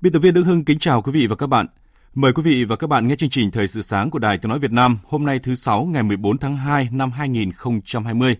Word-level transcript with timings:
Biên 0.00 0.12
tập 0.12 0.18
viên 0.18 0.34
Đức 0.34 0.42
Hưng 0.42 0.64
kính 0.64 0.78
chào 0.78 1.02
quý 1.02 1.12
vị 1.12 1.26
và 1.26 1.36
các 1.36 1.46
bạn. 1.46 1.66
Mời 2.14 2.32
quý 2.32 2.42
vị 2.42 2.64
và 2.64 2.76
các 2.76 2.86
bạn 2.86 3.08
nghe 3.08 3.16
chương 3.16 3.30
trình 3.30 3.50
Thời 3.50 3.68
sự 3.68 3.80
sáng 3.80 4.10
của 4.10 4.18
Đài 4.18 4.38
Tiếng 4.38 4.50
Nói 4.50 4.58
Việt 4.58 4.72
Nam 4.72 4.98
hôm 5.04 5.24
nay 5.24 5.38
thứ 5.38 5.54
Sáu 5.54 5.84
ngày 5.84 6.02
14 6.02 6.38
tháng 6.38 6.56
2 6.56 6.88
năm 6.92 7.10
2020. 7.10 8.36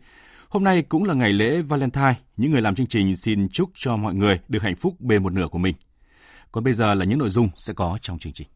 Hôm 0.48 0.64
nay 0.64 0.82
cũng 0.82 1.04
là 1.04 1.14
ngày 1.14 1.32
lễ 1.32 1.62
Valentine. 1.62 2.14
Những 2.36 2.50
người 2.50 2.60
làm 2.60 2.74
chương 2.74 2.86
trình 2.86 3.16
xin 3.16 3.48
chúc 3.48 3.70
cho 3.74 3.96
mọi 3.96 4.14
người 4.14 4.40
được 4.48 4.62
hạnh 4.62 4.76
phúc 4.76 5.00
bên 5.00 5.22
một 5.22 5.32
nửa 5.32 5.48
của 5.50 5.58
mình. 5.58 5.74
Còn 6.52 6.64
bây 6.64 6.72
giờ 6.72 6.94
là 6.94 7.05
những 7.05 7.18
nội 7.18 7.30
dung 7.30 7.48
sẽ 7.56 7.72
có 7.74 7.98
trong 8.02 8.18
chương 8.18 8.33
trình. 8.33 8.48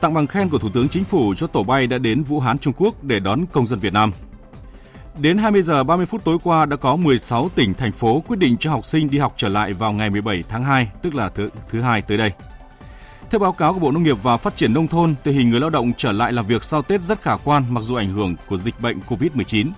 Tặng 0.00 0.14
bằng 0.14 0.26
khen 0.26 0.48
của 0.48 0.58
Thủ 0.58 0.68
tướng 0.74 0.88
Chính 0.88 1.04
phủ 1.04 1.34
cho 1.34 1.46
tổ 1.46 1.62
bay 1.62 1.86
đã 1.86 1.98
đến 1.98 2.22
Vũ 2.22 2.40
Hán, 2.40 2.58
Trung 2.58 2.74
Quốc 2.76 3.04
để 3.04 3.20
đón 3.20 3.44
công 3.52 3.66
dân 3.66 3.78
Việt 3.78 3.92
Nam. 3.92 4.12
Đến 5.18 5.38
20 5.38 5.62
giờ 5.62 5.84
30 5.84 6.06
phút 6.06 6.24
tối 6.24 6.38
qua 6.42 6.66
đã 6.66 6.76
có 6.76 6.96
16 6.96 7.48
tỉnh, 7.54 7.74
thành 7.74 7.92
phố 7.92 8.22
quyết 8.28 8.38
định 8.38 8.56
cho 8.56 8.70
học 8.70 8.86
sinh 8.86 9.10
đi 9.10 9.18
học 9.18 9.34
trở 9.36 9.48
lại 9.48 9.72
vào 9.72 9.92
ngày 9.92 10.10
17 10.10 10.44
tháng 10.48 10.64
2, 10.64 10.90
tức 11.02 11.14
là 11.14 11.28
thứ, 11.28 11.50
thứ 11.70 11.80
hai 11.80 12.02
tới 12.02 12.18
đây. 12.18 12.32
Theo 13.30 13.38
báo 13.38 13.52
cáo 13.52 13.74
của 13.74 13.80
Bộ 13.80 13.90
Nông 13.90 14.02
nghiệp 14.02 14.22
và 14.22 14.36
Phát 14.36 14.56
triển 14.56 14.74
Nông 14.74 14.88
thôn, 14.88 15.14
tình 15.22 15.34
hình 15.34 15.48
người 15.48 15.60
lao 15.60 15.70
động 15.70 15.92
trở 15.96 16.12
lại 16.12 16.32
làm 16.32 16.46
việc 16.46 16.64
sau 16.64 16.82
Tết 16.82 17.02
rất 17.02 17.22
khả 17.22 17.36
quan 17.36 17.64
mặc 17.70 17.84
dù 17.84 17.94
ảnh 17.94 18.10
hưởng 18.10 18.36
của 18.48 18.56
dịch 18.56 18.80
bệnh 18.80 18.98
COVID-19. 19.08 19.70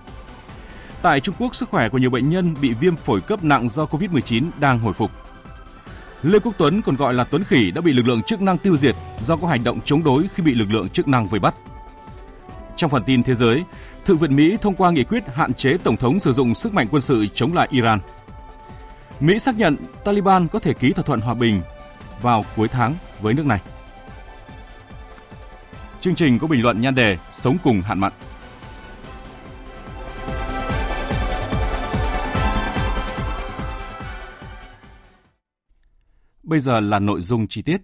Tại 1.01 1.19
Trung 1.19 1.35
Quốc, 1.39 1.55
sức 1.55 1.69
khỏe 1.69 1.89
của 1.89 1.97
nhiều 1.97 2.09
bệnh 2.09 2.29
nhân 2.29 2.55
bị 2.61 2.73
viêm 2.73 2.95
phổi 2.95 3.21
cấp 3.21 3.43
nặng 3.43 3.69
do 3.69 3.85
COVID-19 3.85 4.49
đang 4.59 4.79
hồi 4.79 4.93
phục. 4.93 5.11
Lê 6.23 6.39
Quốc 6.39 6.53
Tuấn 6.57 6.81
còn 6.81 6.95
gọi 6.95 7.13
là 7.13 7.23
Tuấn 7.23 7.43
Khỉ 7.43 7.71
đã 7.71 7.81
bị 7.81 7.93
lực 7.93 8.07
lượng 8.07 8.21
chức 8.23 8.41
năng 8.41 8.57
tiêu 8.57 8.77
diệt 8.77 8.95
do 9.19 9.35
có 9.35 9.47
hành 9.47 9.63
động 9.63 9.79
chống 9.85 10.03
đối 10.03 10.27
khi 10.35 10.43
bị 10.43 10.53
lực 10.53 10.71
lượng 10.71 10.89
chức 10.89 11.07
năng 11.07 11.27
vây 11.27 11.39
bắt. 11.39 11.55
Trong 12.75 12.89
phần 12.89 13.03
tin 13.03 13.23
thế 13.23 13.35
giới, 13.35 13.63
Thượng 14.05 14.17
viện 14.17 14.35
Mỹ 14.35 14.57
thông 14.61 14.75
qua 14.75 14.91
nghị 14.91 15.03
quyết 15.03 15.23
hạn 15.35 15.53
chế 15.53 15.77
Tổng 15.83 15.97
thống 15.97 16.19
sử 16.19 16.31
dụng 16.31 16.55
sức 16.55 16.73
mạnh 16.73 16.87
quân 16.91 17.01
sự 17.01 17.25
chống 17.33 17.53
lại 17.53 17.67
Iran. 17.71 17.99
Mỹ 19.19 19.39
xác 19.39 19.55
nhận 19.55 19.75
Taliban 20.03 20.47
có 20.47 20.59
thể 20.59 20.73
ký 20.73 20.91
thỏa 20.91 21.03
thuận 21.03 21.21
hòa 21.21 21.33
bình 21.33 21.61
vào 22.21 22.45
cuối 22.55 22.67
tháng 22.67 22.95
với 23.21 23.33
nước 23.33 23.45
này. 23.45 23.61
Chương 26.01 26.15
trình 26.15 26.39
có 26.39 26.47
bình 26.47 26.61
luận 26.61 26.81
nhan 26.81 26.95
đề 26.95 27.17
Sống 27.31 27.57
cùng 27.63 27.81
hạn 27.81 27.99
mặn. 27.99 28.11
Bây 36.51 36.59
giờ 36.59 36.79
là 36.79 36.99
nội 36.99 37.21
dung 37.21 37.47
chi 37.47 37.61
tiết. 37.61 37.81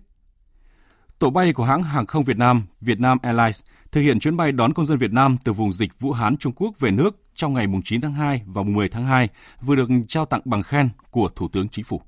Tổ 1.20 1.30
bay 1.30 1.54
của 1.54 1.64
hãng 1.64 1.84
hàng 1.84 2.06
không 2.06 2.24
Việt 2.24 2.38
Nam, 2.38 2.64
Vietnam 2.82 3.18
Airlines, 3.22 3.62
thực 3.92 4.02
hiện 4.02 4.20
chuyến 4.20 4.38
bay 4.38 4.52
đón 4.52 4.74
công 4.74 4.86
dân 4.86 4.98
Việt 4.98 5.12
Nam 5.12 5.38
từ 5.44 5.54
vùng 5.54 5.74
dịch 5.74 6.00
Vũ 6.00 6.12
Hán, 6.12 6.38
Trung 6.38 6.54
Quốc 6.56 6.80
về 6.80 6.92
nước 6.92 7.22
trong 7.36 7.54
ngày 7.54 7.66
9 7.86 8.02
tháng 8.02 8.14
2 8.14 8.42
và 8.46 8.64
10 8.64 8.90
tháng 8.90 9.06
2 9.06 9.30
vừa 9.62 9.76
được 9.76 9.90
trao 10.08 10.26
tặng 10.26 10.42
bằng 10.46 10.64
khen 10.64 10.90
của 11.12 11.30
Thủ 11.36 11.48
tướng 11.54 11.70
Chính 11.70 11.86
phủ. 11.86 12.02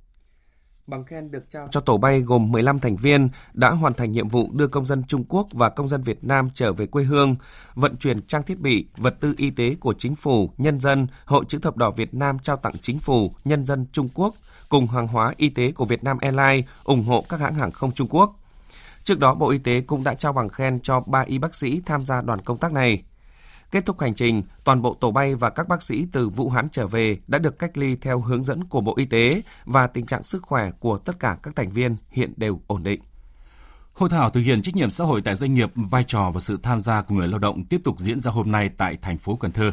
Bằng 0.89 1.05
khen 1.05 1.31
được 1.31 1.49
trao 1.49 1.67
cho 1.71 1.79
tổ 1.79 1.97
bay 1.97 2.21
gồm 2.21 2.51
15 2.51 2.79
thành 2.79 2.95
viên 2.95 3.29
đã 3.53 3.69
hoàn 3.69 3.93
thành 3.93 4.11
nhiệm 4.11 4.27
vụ 4.27 4.49
đưa 4.51 4.67
công 4.67 4.85
dân 4.85 5.03
Trung 5.07 5.23
Quốc 5.29 5.47
và 5.51 5.69
công 5.69 5.87
dân 5.87 6.01
Việt 6.01 6.23
Nam 6.23 6.49
trở 6.53 6.73
về 6.73 6.85
quê 6.85 7.03
hương, 7.03 7.35
vận 7.75 7.97
chuyển 7.97 8.21
trang 8.21 8.43
thiết 8.43 8.59
bị, 8.59 8.87
vật 8.97 9.15
tư 9.19 9.33
y 9.37 9.49
tế 9.49 9.75
của 9.79 9.93
chính 9.97 10.15
phủ, 10.15 10.51
nhân 10.57 10.79
dân, 10.79 11.07
Hội 11.25 11.45
chữ 11.47 11.59
thập 11.61 11.77
đỏ 11.77 11.91
Việt 11.91 12.13
Nam 12.13 12.39
trao 12.39 12.57
tặng 12.57 12.73
chính 12.81 12.99
phủ, 12.99 13.33
nhân 13.45 13.65
dân 13.65 13.85
Trung 13.91 14.09
Quốc 14.13 14.35
cùng 14.69 14.87
hàng 14.87 15.07
hóa 15.07 15.33
y 15.37 15.49
tế 15.49 15.71
của 15.71 15.85
Việt 15.85 16.03
Nam 16.03 16.17
Airlines 16.21 16.65
ủng 16.83 17.03
hộ 17.03 17.23
các 17.29 17.39
hãng 17.39 17.55
hàng 17.55 17.71
không 17.71 17.91
Trung 17.91 18.07
Quốc. 18.11 18.35
Trước 19.03 19.19
đó, 19.19 19.35
Bộ 19.35 19.49
Y 19.49 19.57
tế 19.57 19.81
cũng 19.81 20.03
đã 20.03 20.13
trao 20.13 20.33
bằng 20.33 20.49
khen 20.49 20.79
cho 20.79 20.99
3 21.07 21.21
y 21.21 21.37
bác 21.37 21.55
sĩ 21.55 21.81
tham 21.85 22.05
gia 22.05 22.21
đoàn 22.21 22.41
công 22.41 22.57
tác 22.57 22.73
này. 22.73 23.03
Kết 23.71 23.85
thúc 23.85 23.99
hành 23.99 24.15
trình, 24.15 24.43
toàn 24.63 24.81
bộ 24.81 24.93
tổ 24.93 25.11
bay 25.11 25.35
và 25.35 25.49
các 25.49 25.67
bác 25.67 25.83
sĩ 25.83 26.05
từ 26.11 26.29
Vũ 26.29 26.49
Hán 26.49 26.69
trở 26.69 26.87
về 26.87 27.17
đã 27.27 27.37
được 27.37 27.59
cách 27.59 27.77
ly 27.77 27.95
theo 27.95 28.19
hướng 28.19 28.43
dẫn 28.43 28.63
của 28.63 28.81
Bộ 28.81 28.93
Y 28.97 29.05
tế 29.05 29.41
và 29.65 29.87
tình 29.87 30.05
trạng 30.05 30.23
sức 30.23 30.43
khỏe 30.43 30.71
của 30.79 30.97
tất 30.97 31.19
cả 31.19 31.37
các 31.43 31.55
thành 31.55 31.69
viên 31.69 31.95
hiện 32.09 32.33
đều 32.37 32.61
ổn 32.67 32.83
định. 32.83 33.01
Hội 33.93 34.09
thảo 34.09 34.29
thực 34.29 34.41
hiện 34.41 34.61
trách 34.61 34.75
nhiệm 34.75 34.89
xã 34.89 35.03
hội 35.03 35.21
tại 35.21 35.35
doanh 35.35 35.53
nghiệp, 35.53 35.71
vai 35.75 36.03
trò 36.03 36.31
và 36.33 36.39
sự 36.39 36.59
tham 36.63 36.79
gia 36.79 37.01
của 37.01 37.15
người 37.15 37.27
lao 37.27 37.39
động 37.39 37.65
tiếp 37.65 37.81
tục 37.83 37.99
diễn 37.99 38.19
ra 38.19 38.31
hôm 38.31 38.51
nay 38.51 38.69
tại 38.77 38.97
thành 39.01 39.17
phố 39.17 39.35
Cần 39.35 39.51
Thơ. 39.51 39.71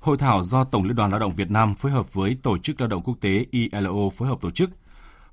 Hội 0.00 0.16
thảo 0.18 0.42
do 0.42 0.64
Tổng 0.64 0.84
Liên 0.84 0.96
đoàn 0.96 1.10
Lao 1.10 1.20
động 1.20 1.32
Việt 1.32 1.50
Nam 1.50 1.74
phối 1.74 1.92
hợp 1.92 2.14
với 2.14 2.36
Tổ 2.42 2.58
chức 2.58 2.80
Lao 2.80 2.88
động 2.88 3.02
Quốc 3.02 3.16
tế 3.20 3.46
ILO 3.50 4.10
phối 4.16 4.28
hợp 4.28 4.38
tổ 4.40 4.50
chức. 4.50 4.70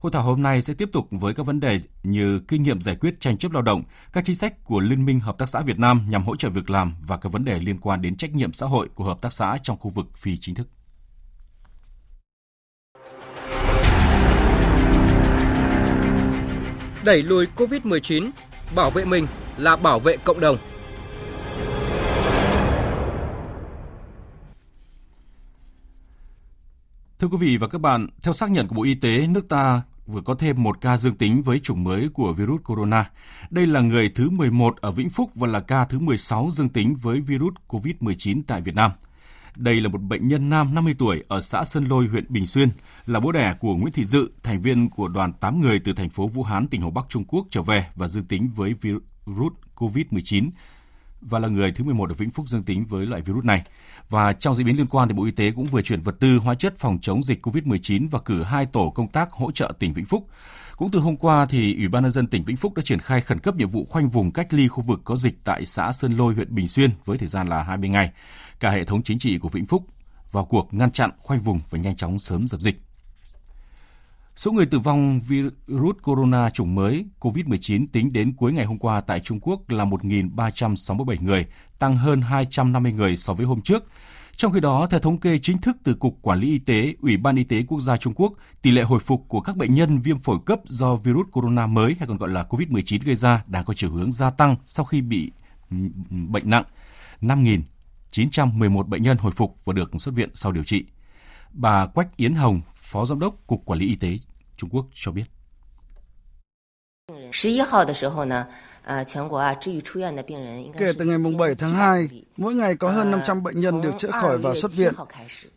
Hội 0.03 0.11
thảo 0.11 0.23
hôm 0.23 0.41
nay 0.41 0.61
sẽ 0.61 0.73
tiếp 0.73 0.89
tục 0.91 1.07
với 1.11 1.33
các 1.33 1.45
vấn 1.45 1.59
đề 1.59 1.79
như 2.03 2.39
kinh 2.39 2.63
nghiệm 2.63 2.81
giải 2.81 2.95
quyết 2.95 3.19
tranh 3.19 3.37
chấp 3.37 3.51
lao 3.51 3.61
động, 3.61 3.83
các 4.13 4.25
chính 4.25 4.35
sách 4.35 4.63
của 4.63 4.79
Liên 4.79 5.05
minh 5.05 5.19
Hợp 5.19 5.37
tác 5.37 5.49
xã 5.49 5.61
Việt 5.61 5.79
Nam 5.79 6.05
nhằm 6.09 6.23
hỗ 6.23 6.35
trợ 6.35 6.49
việc 6.49 6.69
làm 6.69 6.95
và 7.07 7.17
các 7.17 7.31
vấn 7.31 7.45
đề 7.45 7.59
liên 7.59 7.79
quan 7.79 8.01
đến 8.01 8.15
trách 8.15 8.33
nhiệm 8.33 8.53
xã 8.53 8.65
hội 8.65 8.89
của 8.95 9.03
hợp 9.03 9.21
tác 9.21 9.33
xã 9.33 9.57
trong 9.63 9.77
khu 9.77 9.89
vực 9.89 10.05
phi 10.17 10.37
chính 10.37 10.55
thức. 10.55 10.67
Đẩy 17.05 17.23
lùi 17.23 17.47
COVID-19, 17.55 18.31
bảo 18.75 18.91
vệ 18.91 19.05
mình 19.05 19.27
là 19.57 19.75
bảo 19.75 19.99
vệ 19.99 20.17
cộng 20.17 20.39
đồng. 20.39 20.57
Thưa 27.19 27.27
quý 27.27 27.37
vị 27.39 27.57
và 27.57 27.67
các 27.67 27.81
bạn, 27.81 28.07
theo 28.21 28.33
xác 28.33 28.51
nhận 28.51 28.67
của 28.67 28.75
Bộ 28.75 28.83
Y 28.83 28.95
tế, 28.95 29.27
nước 29.27 29.49
ta 29.49 29.81
vừa 30.07 30.21
có 30.21 30.35
thêm 30.35 30.63
một 30.63 30.81
ca 30.81 30.97
dương 30.97 31.15
tính 31.15 31.41
với 31.41 31.59
chủng 31.59 31.83
mới 31.83 32.09
của 32.13 32.33
virus 32.33 32.61
corona. 32.63 33.09
Đây 33.49 33.65
là 33.65 33.81
người 33.81 34.09
thứ 34.09 34.29
11 34.29 34.77
ở 34.81 34.91
Vĩnh 34.91 35.09
Phúc 35.09 35.31
và 35.35 35.47
là 35.47 35.59
ca 35.59 35.85
thứ 35.85 35.99
16 35.99 36.49
dương 36.51 36.69
tính 36.69 36.95
với 37.01 37.19
virus 37.19 37.53
COVID-19 37.67 38.41
tại 38.47 38.61
Việt 38.61 38.75
Nam. 38.75 38.91
Đây 39.57 39.81
là 39.81 39.89
một 39.89 40.01
bệnh 40.01 40.27
nhân 40.27 40.49
nam 40.49 40.75
50 40.75 40.95
tuổi 40.99 41.23
ở 41.27 41.41
xã 41.41 41.63
Sơn 41.63 41.85
Lôi, 41.85 42.07
huyện 42.07 42.25
Bình 42.29 42.47
Xuyên, 42.47 42.69
là 43.05 43.19
bố 43.19 43.31
đẻ 43.31 43.55
của 43.59 43.75
Nguyễn 43.75 43.93
Thị 43.93 44.05
Dự, 44.05 44.31
thành 44.43 44.61
viên 44.61 44.89
của 44.89 45.07
đoàn 45.07 45.33
8 45.33 45.59
người 45.59 45.79
từ 45.79 45.93
thành 45.93 46.09
phố 46.09 46.27
Vũ 46.27 46.43
Hán, 46.43 46.67
tỉnh 46.67 46.81
Hồ 46.81 46.91
Bắc, 46.91 47.05
Trung 47.09 47.25
Quốc 47.27 47.47
trở 47.49 47.61
về 47.61 47.85
và 47.95 48.07
dương 48.07 48.25
tính 48.25 48.49
với 48.55 48.73
virus 48.81 49.53
COVID-19 49.75 50.49
và 51.21 51.39
là 51.39 51.47
người 51.47 51.71
thứ 51.71 51.83
11 51.83 52.09
ở 52.09 52.13
Vĩnh 52.13 52.29
Phúc 52.29 52.49
dương 52.49 52.63
tính 52.63 52.85
với 52.85 53.05
loại 53.05 53.21
virus 53.21 53.45
này. 53.45 53.63
Và 54.09 54.33
trong 54.33 54.53
diễn 54.53 54.67
biến 54.67 54.77
liên 54.77 54.87
quan 54.87 55.07
thì 55.07 55.13
Bộ 55.13 55.25
Y 55.25 55.31
tế 55.31 55.51
cũng 55.51 55.65
vừa 55.65 55.81
chuyển 55.81 56.01
vật 56.01 56.15
tư 56.19 56.37
hóa 56.37 56.55
chất 56.55 56.73
phòng 56.77 56.99
chống 57.01 57.23
dịch 57.23 57.45
COVID-19 57.47 58.07
và 58.11 58.19
cử 58.19 58.43
hai 58.43 58.65
tổ 58.65 58.89
công 58.89 59.07
tác 59.07 59.31
hỗ 59.31 59.51
trợ 59.51 59.73
tỉnh 59.79 59.93
Vĩnh 59.93 60.05
Phúc. 60.05 60.27
Cũng 60.77 60.91
từ 60.91 60.99
hôm 60.99 61.17
qua 61.17 61.45
thì 61.45 61.75
Ủy 61.75 61.87
ban 61.87 62.03
nhân 62.03 62.11
dân 62.11 62.27
tỉnh 62.27 62.43
Vĩnh 62.43 62.57
Phúc 62.57 62.73
đã 62.73 62.83
triển 62.85 62.99
khai 62.99 63.21
khẩn 63.21 63.39
cấp 63.39 63.55
nhiệm 63.55 63.69
vụ 63.69 63.85
khoanh 63.89 64.09
vùng 64.09 64.31
cách 64.31 64.53
ly 64.53 64.67
khu 64.67 64.83
vực 64.83 65.01
có 65.03 65.15
dịch 65.15 65.43
tại 65.43 65.65
xã 65.65 65.91
Sơn 65.91 66.17
Lôi, 66.17 66.33
huyện 66.33 66.55
Bình 66.55 66.67
Xuyên 66.67 66.91
với 67.05 67.17
thời 67.17 67.27
gian 67.27 67.47
là 67.47 67.63
20 67.63 67.89
ngày. 67.89 68.11
Cả 68.59 68.69
hệ 68.69 68.83
thống 68.83 69.03
chính 69.03 69.19
trị 69.19 69.37
của 69.37 69.49
Vĩnh 69.49 69.65
Phúc 69.65 69.87
vào 70.31 70.45
cuộc 70.45 70.73
ngăn 70.73 70.91
chặn, 70.91 71.09
khoanh 71.17 71.39
vùng 71.39 71.59
và 71.69 71.79
nhanh 71.79 71.95
chóng 71.95 72.19
sớm 72.19 72.47
dập 72.47 72.61
dịch. 72.61 72.81
Số 74.35 74.51
người 74.51 74.65
tử 74.65 74.79
vong 74.79 75.19
virus 75.19 75.95
corona 76.01 76.49
chủng 76.49 76.75
mới 76.75 77.05
COVID-19 77.19 77.87
tính 77.91 78.13
đến 78.13 78.33
cuối 78.33 78.53
ngày 78.53 78.65
hôm 78.65 78.79
qua 78.79 79.01
tại 79.01 79.19
Trung 79.19 79.39
Quốc 79.39 79.69
là 79.69 79.85
1.367 79.85 81.23
người, 81.23 81.45
tăng 81.79 81.97
hơn 81.97 82.21
250 82.21 82.93
người 82.93 83.17
so 83.17 83.33
với 83.33 83.45
hôm 83.45 83.61
trước. 83.61 83.83
Trong 84.35 84.51
khi 84.51 84.59
đó, 84.59 84.87
theo 84.89 84.99
thống 84.99 85.19
kê 85.19 85.37
chính 85.37 85.57
thức 85.57 85.77
từ 85.83 85.93
Cục 85.93 86.19
Quản 86.21 86.39
lý 86.39 86.47
Y 86.47 86.59
tế, 86.59 86.93
Ủy 87.01 87.17
ban 87.17 87.35
Y 87.35 87.43
tế 87.43 87.63
Quốc 87.67 87.79
gia 87.79 87.97
Trung 87.97 88.13
Quốc, 88.13 88.33
tỷ 88.61 88.71
lệ 88.71 88.83
hồi 88.83 88.99
phục 88.99 89.25
của 89.27 89.41
các 89.41 89.57
bệnh 89.57 89.73
nhân 89.73 89.97
viêm 89.97 90.17
phổi 90.17 90.37
cấp 90.45 90.59
do 90.65 90.95
virus 90.95 91.27
corona 91.31 91.67
mới 91.67 91.95
hay 91.99 92.07
còn 92.07 92.17
gọi 92.17 92.29
là 92.29 92.45
COVID-19 92.49 92.99
gây 93.05 93.15
ra 93.15 93.43
đang 93.47 93.65
có 93.65 93.73
chiều 93.73 93.91
hướng 93.91 94.11
gia 94.11 94.29
tăng 94.29 94.55
sau 94.67 94.85
khi 94.85 95.01
bị 95.01 95.31
bệnh 96.09 96.49
nặng. 96.49 96.63
5.911 97.21 98.83
bệnh 98.83 99.03
nhân 99.03 99.17
hồi 99.17 99.31
phục 99.31 99.55
và 99.65 99.73
được 99.73 99.91
xuất 99.99 100.15
viện 100.15 100.29
sau 100.33 100.51
điều 100.51 100.63
trị. 100.63 100.85
Bà 101.51 101.85
Quách 101.85 102.17
Yến 102.17 102.33
Hồng, 102.33 102.61
Phó 102.93 103.05
Giám 103.05 103.19
đốc 103.19 103.47
Cục 103.47 103.65
Quản 103.65 103.79
lý 103.79 103.85
Y 103.87 103.95
tế 103.95 104.09
Trung 104.57 104.69
Quốc 104.69 104.87
cho 104.93 105.11
biết. 105.11 105.23
Kể 110.77 110.93
từ 110.99 111.05
ngày 111.05 111.17
7 111.37 111.55
tháng 111.55 111.71
2, 111.71 112.09
mỗi 112.37 112.53
ngày 112.55 112.75
có 112.75 112.89
hơn 112.89 113.11
500 113.11 113.43
bệnh 113.43 113.59
nhân 113.59 113.81
được 113.81 113.91
chữa 113.97 114.11
khỏi 114.11 114.37
và 114.37 114.53
xuất 114.53 114.71
viện. 114.75 114.93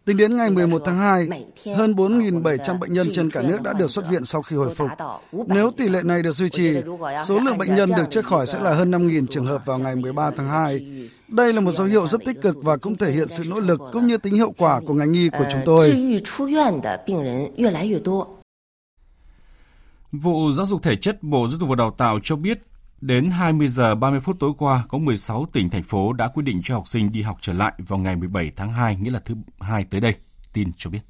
Tính 0.04 0.16
đến 0.16 0.36
ngày 0.36 0.50
11 0.50 0.82
tháng 0.84 0.98
2, 0.98 1.28
hơn 1.76 1.92
4.700 1.92 2.78
bệnh 2.78 2.92
nhân 2.92 3.06
trên 3.12 3.30
cả 3.30 3.42
nước 3.42 3.62
đã 3.62 3.72
được 3.72 3.90
xuất 3.90 4.08
viện 4.10 4.24
sau 4.24 4.42
khi 4.42 4.56
hồi 4.56 4.74
phục. 4.74 4.90
Nếu 5.46 5.70
tỷ 5.70 5.88
lệ 5.88 6.02
này 6.02 6.22
được 6.22 6.32
duy 6.32 6.48
trì, 6.48 6.76
số 7.26 7.38
lượng 7.38 7.58
bệnh 7.58 7.74
nhân 7.74 7.90
được 7.96 8.10
chữa 8.10 8.22
khỏi 8.22 8.46
sẽ 8.46 8.60
là 8.60 8.74
hơn 8.74 8.90
5.000 8.90 9.26
trường 9.26 9.46
hợp 9.46 9.66
vào 9.66 9.78
ngày 9.78 9.96
13 9.96 10.30
tháng 10.36 10.48
2. 10.48 10.86
Đây 11.28 11.52
là 11.52 11.60
một 11.60 11.72
dấu 11.72 11.86
hiệu 11.86 12.06
rất 12.06 12.20
tích 12.24 12.42
cực 12.42 12.56
và 12.62 12.76
cũng 12.76 12.96
thể 12.96 13.10
hiện 13.10 13.28
sự 13.28 13.44
nỗ 13.44 13.60
lực 13.60 13.80
cũng 13.92 14.06
như 14.06 14.16
tính 14.16 14.34
hiệu 14.34 14.52
quả 14.58 14.80
của 14.86 14.94
ngành 14.94 15.12
y 15.12 15.28
của 15.28 15.46
chúng 15.52 15.62
tôi. 15.64 16.12
Vụ 20.12 20.52
Giáo 20.52 20.66
dục 20.66 20.82
Thể 20.82 20.96
chất 20.96 21.22
Bộ 21.22 21.48
Giáo 21.48 21.58
dục 21.58 21.68
và 21.68 21.76
Đào 21.76 21.94
tạo 21.98 22.18
cho 22.22 22.36
biết 22.36 22.58
Đến 23.00 23.30
20 23.30 23.68
giờ 23.68 23.94
30 23.94 24.20
phút 24.20 24.36
tối 24.40 24.52
qua, 24.58 24.84
có 24.88 24.98
16 24.98 25.46
tỉnh, 25.52 25.70
thành 25.70 25.82
phố 25.82 26.12
đã 26.12 26.28
quyết 26.28 26.42
định 26.42 26.60
cho 26.64 26.74
học 26.74 26.88
sinh 26.88 27.12
đi 27.12 27.22
học 27.22 27.38
trở 27.40 27.52
lại 27.52 27.72
vào 27.78 27.98
ngày 27.98 28.16
17 28.16 28.52
tháng 28.56 28.72
2, 28.72 28.96
nghĩa 28.96 29.10
là 29.10 29.18
thứ 29.24 29.34
hai 29.60 29.84
tới 29.84 30.00
đây. 30.00 30.14
Tin 30.52 30.72
cho 30.76 30.90
biết. 30.90 31.00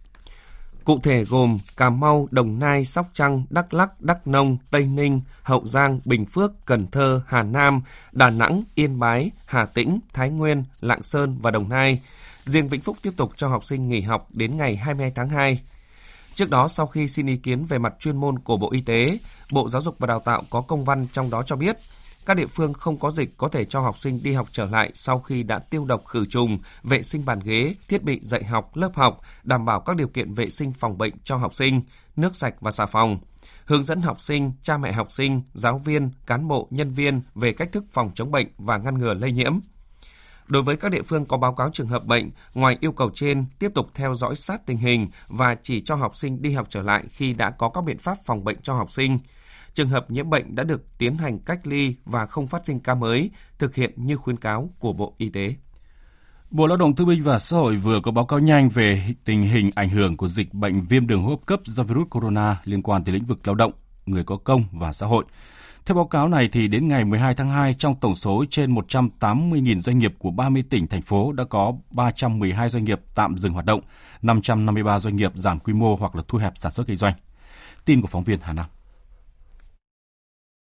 Cụ 0.85 1.00
thể 1.03 1.25
gồm 1.25 1.59
Cà 1.77 1.91
Mau, 1.91 2.29
Đồng 2.31 2.59
Nai, 2.59 2.85
Sóc 2.85 3.11
Trăng, 3.12 3.44
Đắk 3.50 3.75
Lắc, 3.75 4.00
Đắk 4.00 4.27
Nông, 4.27 4.56
Tây 4.71 4.87
Ninh, 4.87 5.21
Hậu 5.43 5.67
Giang, 5.67 6.00
Bình 6.05 6.27
Phước, 6.27 6.67
Cần 6.67 6.87
Thơ, 6.87 7.23
Hà 7.27 7.43
Nam, 7.43 7.83
Đà 8.12 8.31
Nẵng, 8.31 8.62
Yên 8.75 8.99
Bái, 8.99 9.31
Hà 9.44 9.67
Tĩnh, 9.67 10.00
Thái 10.12 10.31
Nguyên, 10.31 10.65
Lạng 10.81 11.03
Sơn 11.03 11.38
và 11.43 11.50
Đồng 11.50 11.69
Nai. 11.69 12.00
Riêng 12.44 12.69
Vĩnh 12.69 12.81
Phúc 12.81 12.97
tiếp 13.03 13.12
tục 13.17 13.33
cho 13.37 13.49
học 13.49 13.65
sinh 13.65 13.88
nghỉ 13.88 14.00
học 14.00 14.29
đến 14.33 14.56
ngày 14.56 14.77
22 14.77 15.12
tháng 15.15 15.29
2. 15.29 15.61
Trước 16.37 16.50
đó, 16.50 16.69
sau 16.69 16.87
khi 16.87 17.09
xin 17.09 17.27
ý 17.27 17.37
kiến 17.37 17.65
về 17.65 17.79
mặt 17.79 17.94
chuyên 17.99 18.17
môn 18.17 18.38
của 18.38 18.56
Bộ 18.56 18.73
Y 18.73 18.81
tế, 18.81 19.19
Bộ 19.53 19.69
Giáo 19.69 19.83
dục 19.83 19.94
và 19.99 20.06
Đào 20.06 20.21
tạo 20.21 20.43
có 20.50 20.61
công 20.61 20.85
văn 20.85 21.06
trong 21.12 21.31
đó 21.31 21.43
cho 21.43 21.56
biết 21.56 21.77
các 22.27 22.37
địa 22.37 22.47
phương 22.47 22.73
không 22.73 22.99
có 22.99 23.11
dịch 23.11 23.37
có 23.37 23.49
thể 23.49 23.65
cho 23.65 23.81
học 23.81 23.99
sinh 23.99 24.21
đi 24.23 24.33
học 24.33 24.49
trở 24.53 24.67
lại 24.67 24.91
sau 24.94 25.21
khi 25.21 25.43
đã 25.43 25.59
tiêu 25.59 25.85
độc 25.85 26.06
khử 26.06 26.25
trùng, 26.25 26.59
vệ 26.83 27.03
sinh 27.03 27.25
bàn 27.25 27.41
ghế, 27.44 27.75
thiết 27.88 28.03
bị 28.03 28.21
dạy 28.23 28.44
học, 28.44 28.77
lớp 28.77 28.91
học, 28.94 29.21
đảm 29.43 29.65
bảo 29.65 29.81
các 29.81 29.97
điều 29.97 30.09
kiện 30.09 30.35
vệ 30.35 30.50
sinh 30.50 30.73
phòng 30.73 30.99
bệnh 30.99 31.15
cho 31.25 31.37
học 31.37 31.55
sinh, 31.55 31.83
nước 32.17 32.37
sạch 32.37 32.55
và 32.61 32.71
xà 32.71 32.87
phòng. 32.87 33.19
Hướng 33.65 33.83
dẫn 33.83 34.00
học 34.00 34.21
sinh, 34.21 34.53
cha 34.62 34.77
mẹ 34.77 34.93
học 34.93 35.12
sinh, 35.12 35.43
giáo 35.55 35.79
viên, 35.79 36.11
cán 36.27 36.49
bộ, 36.49 36.69
nhân 36.71 36.94
viên 36.94 37.21
về 37.35 37.53
cách 37.53 37.73
thức 37.73 37.85
phòng 37.93 38.11
chống 38.15 38.31
bệnh 38.31 38.47
và 38.59 38.77
ngăn 38.77 38.99
ngừa 38.99 39.15
lây 39.15 39.33
nhiễm. 39.33 39.59
Đối 40.48 40.62
với 40.62 40.76
các 40.76 40.93
địa 40.93 41.02
phương 41.02 41.26
có 41.26 41.37
báo 41.37 41.54
cáo 41.54 41.70
trường 41.72 41.87
hợp 41.87 42.04
bệnh, 42.04 42.31
ngoài 42.54 42.78
yêu 42.81 42.93
cầu 42.93 43.10
trên, 43.14 43.44
tiếp 43.58 43.72
tục 43.75 43.88
theo 43.94 44.14
dõi 44.14 44.37
sát 44.37 44.66
tình 44.66 44.78
hình 44.78 45.08
và 45.28 45.56
chỉ 45.62 45.81
cho 45.81 45.94
học 45.94 46.16
sinh 46.16 46.43
đi 46.43 46.52
học 46.52 46.66
trở 46.70 46.82
lại 46.82 47.04
khi 47.10 47.32
đã 47.32 47.50
có 47.50 47.69
các 47.69 47.84
biện 47.84 47.98
pháp 47.98 48.16
phòng 48.26 48.44
bệnh 48.44 48.56
cho 48.62 48.75
học 48.75 48.93
sinh. 48.93 49.19
Trường 49.75 49.88
hợp 49.88 50.10
nhiễm 50.10 50.31
bệnh 50.31 50.54
đã 50.54 50.64
được 50.64 50.98
tiến 50.98 51.16
hành 51.16 51.38
cách 51.38 51.66
ly 51.66 51.94
và 52.04 52.26
không 52.26 52.46
phát 52.46 52.66
sinh 52.66 52.81
ca 52.81 52.94
mới, 52.94 53.31
thực 53.58 53.75
hiện 53.75 53.93
như 53.96 54.16
khuyến 54.16 54.37
cáo 54.37 54.70
của 54.78 54.93
Bộ 54.93 55.14
Y 55.19 55.28
tế. 55.28 55.54
Bộ 56.50 56.66
Lao 56.66 56.76
động 56.76 56.96
Thương 56.96 57.08
binh 57.08 57.22
và 57.22 57.38
Xã 57.38 57.56
hội 57.56 57.76
vừa 57.76 58.00
có 58.00 58.10
báo 58.10 58.26
cáo 58.26 58.38
nhanh 58.38 58.69
về 58.69 59.02
tình 59.25 59.42
hình 59.42 59.70
ảnh 59.75 59.88
hưởng 59.88 60.16
của 60.16 60.28
dịch 60.28 60.54
bệnh 60.54 60.84
viêm 60.84 61.06
đường 61.06 61.22
hô 61.22 61.31
hấp 61.31 61.46
cấp 61.46 61.60
do 61.64 61.82
virus 61.82 62.08
corona 62.10 62.56
liên 62.64 62.82
quan 62.82 63.04
tới 63.04 63.14
lĩnh 63.14 63.25
vực 63.25 63.46
lao 63.46 63.54
động, 63.54 63.72
người 64.06 64.25
có 64.25 64.37
công 64.37 64.64
và 64.72 64.92
xã 64.92 65.06
hội. 65.06 65.25
Theo 65.87 65.97
báo 65.97 66.06
cáo 66.06 66.29
này 66.29 66.49
thì 66.53 66.69
đến 66.69 66.88
ngày 66.88 67.05
12 67.05 67.35
tháng 67.35 67.50
2 67.50 67.75
trong 67.75 67.94
tổng 68.00 68.17
số 68.17 68.44
trên 68.50 68.75
180.000 68.75 69.81
doanh 69.81 69.99
nghiệp 69.99 70.12
của 70.19 70.31
30 70.31 70.65
tỉnh 70.71 70.87
thành 70.87 71.03
phố 71.03 71.33
đã 71.33 71.44
có 71.44 71.73
312 71.91 72.69
doanh 72.69 72.85
nghiệp 72.85 73.00
tạm 73.15 73.38
dừng 73.38 73.53
hoạt 73.53 73.65
động, 73.65 73.81
553 74.23 74.99
doanh 74.99 75.17
nghiệp 75.17 75.33
giảm 75.35 75.59
quy 75.59 75.73
mô 75.73 75.97
hoặc 75.97 76.17
là 76.17 76.23
thu 76.29 76.38
hẹp 76.38 76.53
sản 76.56 76.73
xuất 76.73 76.87
kinh 76.87 76.97
doanh. 76.97 77.15
Tin 77.85 78.00
của 78.00 78.06
phóng 78.06 78.23
viên 78.23 78.38
Hà 78.43 78.53
Nam. 78.53 78.67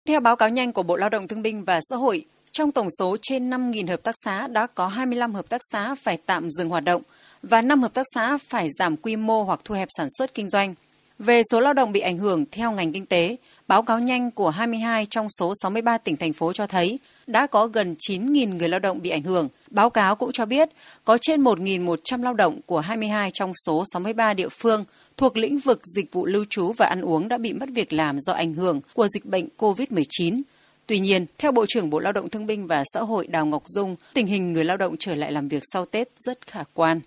Theo 0.09 0.21
báo 0.21 0.37
cáo 0.37 0.49
nhanh 0.49 0.73
của 0.73 0.83
Bộ 0.83 0.97
Lao 0.97 1.09
động 1.09 1.29
Thương 1.29 1.43
binh 1.43 1.65
và 1.65 1.81
Xã 1.91 1.97
hội, 1.97 2.25
trong 2.53 2.73
tổng 2.73 2.89
số 2.99 3.17
trên 3.23 3.51
5.000 3.51 3.89
hợp 3.89 4.01
tác 4.03 4.15
xã 4.25 4.47
đã 4.47 4.67
có 4.67 4.89
25 4.89 5.35
hợp 5.35 5.49
tác 5.49 5.61
xã 5.73 5.95
phải 5.95 6.19
tạm 6.27 6.51
dừng 6.51 6.71
hoạt 6.71 6.85
động 6.85 7.03
và 7.43 7.63
5 7.63 7.83
hợp 7.83 7.95
tác 7.95 8.07
xã 8.15 8.39
phải 8.49 8.69
giảm 8.79 8.97
quy 8.97 9.17
mô 9.17 9.45
hoặc 9.45 9.61
thu 9.65 9.75
hẹp 9.75 9.89
sản 9.99 10.07
xuất 10.19 10.35
kinh 10.35 10.49
doanh. 10.49 10.75
Về 11.19 11.43
số 11.51 11.61
lao 11.61 11.73
động 11.73 11.93
bị 11.93 12.01
ảnh 12.01 12.19
hưởng 12.19 12.45
theo 12.53 12.73
ngành 12.73 12.93
kinh 12.93 13.07
tế, 13.07 13.37
báo 13.73 13.83
cáo 13.83 13.99
nhanh 13.99 14.31
của 14.31 14.51
22 14.51 15.07
trong 15.07 15.27
số 15.39 15.53
63 15.63 15.99
tỉnh 15.99 16.17
thành 16.17 16.33
phố 16.33 16.53
cho 16.53 16.67
thấy 16.67 16.99
đã 17.27 17.47
có 17.47 17.67
gần 17.67 17.95
9.000 17.99 18.57
người 18.57 18.69
lao 18.69 18.81
động 18.81 19.03
bị 19.03 19.11
ảnh 19.11 19.23
hưởng. 19.23 19.49
Báo 19.71 19.91
cáo 19.91 20.17
cũng 20.17 20.33
cho 20.33 20.47
biết 20.47 20.69
có 21.05 21.19
trên 21.21 21.43
1.100 21.43 22.23
lao 22.23 22.35
động 22.35 22.61
của 22.67 22.81
22 22.81 23.31
trong 23.31 23.53
số 23.67 23.85
63 23.93 24.35
địa 24.35 24.49
phương 24.49 24.85
thuộc 25.17 25.37
lĩnh 25.37 25.59
vực 25.59 25.81
dịch 25.97 26.13
vụ 26.13 26.27
lưu 26.27 26.45
trú 26.51 26.73
và 26.73 26.87
ăn 26.87 27.01
uống 27.01 27.29
đã 27.29 27.39
bị 27.39 27.53
mất 27.53 27.69
việc 27.75 27.93
làm 27.93 28.21
do 28.21 28.33
ảnh 28.33 28.55
hưởng 28.55 28.81
của 28.95 29.09
dịch 29.09 29.25
bệnh 29.25 29.49
COVID-19. 29.59 30.43
Tuy 30.87 30.99
nhiên, 30.99 31.27
theo 31.39 31.53
Bộ 31.53 31.65
trưởng 31.69 31.91
Bộ 31.91 31.99
Lao 31.99 32.13
động 32.13 32.31
Thương 32.31 32.47
binh 32.47 32.67
và 32.67 32.85
Xã 32.95 33.01
hội 33.01 33.27
Đào 33.27 33.47
Ngọc 33.47 33.63
Dung, 33.67 33.97
tình 34.15 34.27
hình 34.27 34.53
người 34.53 34.65
lao 34.65 34.77
động 34.77 34.97
trở 34.99 35.15
lại 35.15 35.33
làm 35.33 35.49
việc 35.49 35.63
sau 35.73 35.87
Tết 35.87 36.09
rất 36.19 36.47
khả 36.47 36.63
quan 36.75 37.01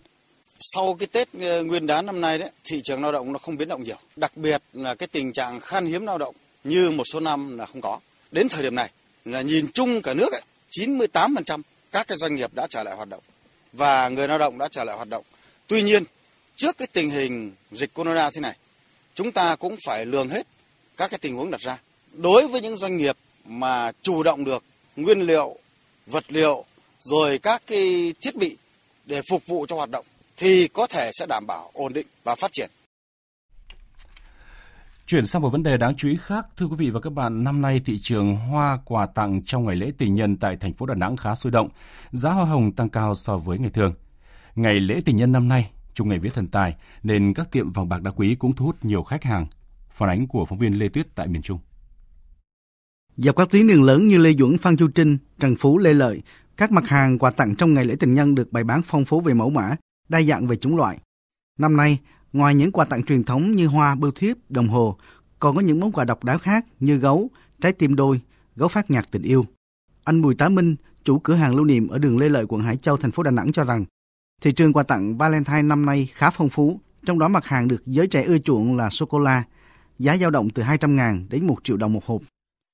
sau 0.60 0.96
cái 1.00 1.08
Tết 1.08 1.28
ờ, 1.42 1.64
Nguyên 1.64 1.88
đán 1.88 2.06
năm 2.06 2.22
nay 2.22 2.38
đấy, 2.38 2.50
thị 2.64 2.82
trường 2.84 3.02
lao 3.02 3.12
động 3.12 3.34
nó 3.34 3.40
không 3.40 3.58
biến 3.58 3.68
động 3.68 3.84
nhiều. 3.84 3.98
Đặc 4.16 4.38
biệt 4.38 4.62
là 4.74 4.96
cái 4.96 5.08
tình 5.08 5.34
trạng 5.34 5.60
khan 5.60 5.86
hiếm 5.86 6.06
lao 6.06 6.18
động 6.18 6.36
như 6.66 6.92
một 6.92 7.04
số 7.14 7.20
năm 7.20 7.58
là 7.58 7.66
không 7.66 7.82
có. 7.82 8.00
Đến 8.32 8.50
thời 8.50 8.64
điểm 8.64 8.76
này 8.76 8.90
là 9.26 9.42
nhìn 9.42 9.72
chung 9.72 10.02
cả 10.02 10.14
nước 10.14 10.32
ấy, 10.32 10.42
98% 10.72 11.62
các 11.92 12.08
cái 12.08 12.18
doanh 12.18 12.36
nghiệp 12.36 12.54
đã 12.54 12.68
trở 12.70 12.84
lại 12.84 12.96
hoạt 12.96 13.10
động 13.10 13.24
và 13.74 14.10
người 14.10 14.28
lao 14.28 14.38
động 14.38 14.58
đã 14.58 14.68
trở 14.72 14.84
lại 14.84 14.96
hoạt 14.96 15.10
động. 15.10 15.24
Tuy 15.68 15.82
nhiên, 15.82 16.04
trước 16.56 16.78
cái 16.78 16.88
tình 16.88 17.10
hình 17.10 17.52
dịch 17.72 17.94
corona 17.94 18.30
thế 18.30 18.42
này, 18.42 18.56
chúng 19.14 19.32
ta 19.32 19.56
cũng 19.56 19.76
phải 19.86 20.06
lường 20.06 20.30
hết 20.30 20.48
các 20.98 21.12
cái 21.12 21.20
tình 21.22 21.36
huống 21.36 21.52
đặt 21.52 21.62
ra. 21.62 21.78
Đối 22.12 22.48
với 22.48 22.62
những 22.62 22.78
doanh 22.78 22.98
nghiệp 22.98 23.18
mà 23.46 23.92
chủ 24.02 24.24
động 24.24 24.44
được 24.44 24.64
nguyên 24.96 25.22
liệu, 25.22 25.56
vật 26.08 26.24
liệu 26.28 26.66
rồi 27.00 27.38
các 27.38 27.64
cái 27.68 28.14
thiết 28.22 28.36
bị 28.36 28.58
để 29.06 29.22
phục 29.30 29.48
vụ 29.48 29.66
cho 29.66 29.76
hoạt 29.76 29.90
động 29.90 30.06
thì 30.38 30.68
có 30.74 30.88
thể 30.88 31.12
sẽ 31.20 31.26
đảm 31.30 31.48
bảo 31.48 31.72
ổn 31.74 31.94
định 31.94 32.08
và 32.24 32.36
phát 32.36 32.52
triển. 32.54 32.70
Chuyển 35.08 35.26
sang 35.26 35.42
một 35.42 35.50
vấn 35.50 35.64
đề 35.64 35.78
đáng 35.78 35.96
chú 35.96 36.08
ý 36.08 36.18
khác, 36.22 36.48
thưa 36.58 36.66
quý 36.66 36.76
vị 36.78 36.90
và 36.90 37.00
các 37.00 37.14
bạn, 37.14 37.44
năm 37.44 37.62
nay 37.62 37.82
thị 37.86 38.00
trường 38.02 38.36
hoa 38.36 38.80
quà 38.86 39.06
tặng 39.06 39.42
trong 39.46 39.64
ngày 39.64 39.76
lễ 39.76 39.92
tình 39.98 40.14
nhân 40.14 40.38
tại 40.38 40.58
thành 40.58 40.74
phố 40.74 40.86
Đà 40.86 40.96
Nẵng 40.96 41.18
khá 41.18 41.36
sôi 41.36 41.52
động, 41.52 41.70
giá 42.12 42.32
hoa 42.32 42.46
hồng 42.46 42.72
tăng 42.72 42.90
cao 42.90 43.16
so 43.16 43.38
với 43.38 43.60
ngày 43.60 43.70
thường. 43.70 43.94
Ngày 44.56 44.80
lễ 44.80 45.02
tình 45.06 45.16
nhân 45.16 45.32
năm 45.32 45.48
nay, 45.48 45.72
chung 45.94 46.10
ngày 46.10 46.20
vía 46.20 46.30
thần 46.30 46.48
tài, 46.48 46.76
nên 47.04 47.34
các 47.34 47.52
tiệm 47.52 47.72
vàng 47.72 47.90
bạc 47.90 48.02
đá 48.02 48.12
quý 48.12 48.36
cũng 48.36 48.54
thu 48.54 48.66
hút 48.66 48.86
nhiều 48.86 49.04
khách 49.04 49.24
hàng. 49.24 49.48
Phản 49.90 50.10
ánh 50.10 50.28
của 50.28 50.46
phóng 50.46 50.58
viên 50.58 50.80
Lê 50.80 50.90
Tuyết 50.90 51.16
tại 51.16 51.28
miền 51.28 51.42
Trung. 51.42 51.60
Dọc 53.18 53.36
các 53.36 53.50
tuyến 53.52 53.68
đường 53.68 53.84
lớn 53.84 54.08
như 54.08 54.18
Lê 54.18 54.34
Duẩn, 54.34 54.58
Phan 54.58 54.78
Chu 54.78 54.88
Trinh, 54.88 55.18
Trần 55.40 55.56
Phú, 55.60 55.78
Lê 55.78 55.94
Lợi, 55.94 56.22
các 56.58 56.72
mặt 56.72 56.88
hàng 56.88 57.20
quà 57.20 57.32
tặng 57.32 57.56
trong 57.56 57.74
ngày 57.74 57.86
lễ 57.86 57.96
tình 58.00 58.14
nhân 58.14 58.36
được 58.36 58.52
bày 58.52 58.64
bán 58.64 58.82
phong 58.86 59.06
phú 59.06 59.22
về 59.22 59.34
mẫu 59.34 59.50
mã, 59.50 59.76
đa 60.10 60.22
dạng 60.22 60.48
về 60.48 60.56
chủng 60.56 60.76
loại. 60.76 61.00
Năm 61.60 61.78
nay, 61.78 62.00
ngoài 62.36 62.56
những 62.56 62.72
quà 62.72 62.86
tặng 62.86 63.04
truyền 63.04 63.24
thống 63.24 63.56
như 63.56 63.68
hoa, 63.68 63.96
bưu 63.96 64.12
thiếp, 64.12 64.38
đồng 64.50 64.68
hồ, 64.68 64.98
còn 65.40 65.56
có 65.56 65.62
những 65.62 65.80
món 65.80 65.92
quà 65.92 66.06
độc 66.06 66.24
đáo 66.24 66.38
khác 66.38 66.66
như 66.80 66.98
gấu, 66.98 67.30
trái 67.62 67.74
tim 67.74 67.96
đôi, 67.96 68.22
gấu 68.56 68.68
phát 68.68 68.92
nhạc 68.92 69.12
tình 69.12 69.22
yêu. 69.22 69.46
Anh 70.04 70.22
Bùi 70.22 70.36
Tá 70.36 70.50
Minh, 70.50 70.76
chủ 71.04 71.20
cửa 71.20 71.34
hàng 71.34 71.56
lưu 71.56 71.66
niệm 71.66 71.88
ở 71.88 71.98
đường 71.98 72.18
Lê 72.18 72.30
Lợi, 72.30 72.46
quận 72.50 72.62
Hải 72.62 72.78
Châu, 72.78 72.98
thành 72.98 73.12
phố 73.12 73.24
Đà 73.24 73.32
Nẵng 73.32 73.52
cho 73.52 73.64
rằng 73.64 73.86
thị 74.42 74.52
trường 74.52 74.74
quà 74.74 74.84
tặng 74.84 75.18
Valentine 75.18 75.62
năm 75.62 75.86
nay 75.86 76.10
khá 76.14 76.30
phong 76.30 76.50
phú, 76.50 76.80
trong 77.06 77.20
đó 77.20 77.28
mặt 77.28 77.46
hàng 77.46 77.68
được 77.68 77.82
giới 77.86 78.08
trẻ 78.08 78.24
ưa 78.24 78.38
chuộng 78.38 78.78
là 78.78 78.90
sô 78.90 79.06
cô 79.06 79.20
la, 79.20 79.44
giá 80.00 80.18
dao 80.18 80.32
động 80.32 80.50
từ 80.50 80.64
200 80.64 80.96
ngàn 80.96 81.26
đến 81.30 81.48
1 81.48 81.56
triệu 81.64 81.78
đồng 81.78 81.94
một 81.94 82.06
hộp. 82.06 82.22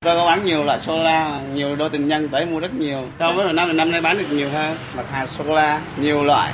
Tôi 0.05 0.15
có 0.17 0.25
bán 0.25 0.45
nhiều 0.45 0.63
loại 0.63 0.79
sô 0.79 1.03
la, 1.03 1.47
nhiều 1.53 1.75
đôi 1.75 1.89
tình 1.89 2.07
nhân 2.07 2.29
tới 2.31 2.45
mua 2.45 2.59
rất 2.59 2.73
nhiều. 2.73 3.03
So 3.19 3.31
với 3.31 3.53
năm 3.53 3.77
năm 3.77 3.91
nay 3.91 4.01
bán 4.01 4.17
được 4.17 4.31
nhiều 4.31 4.49
hơn. 4.49 4.77
Mặt 4.97 5.05
hàng 5.09 5.27
sô 5.27 5.43
la, 5.43 5.81
nhiều 5.99 6.23
loại. 6.23 6.53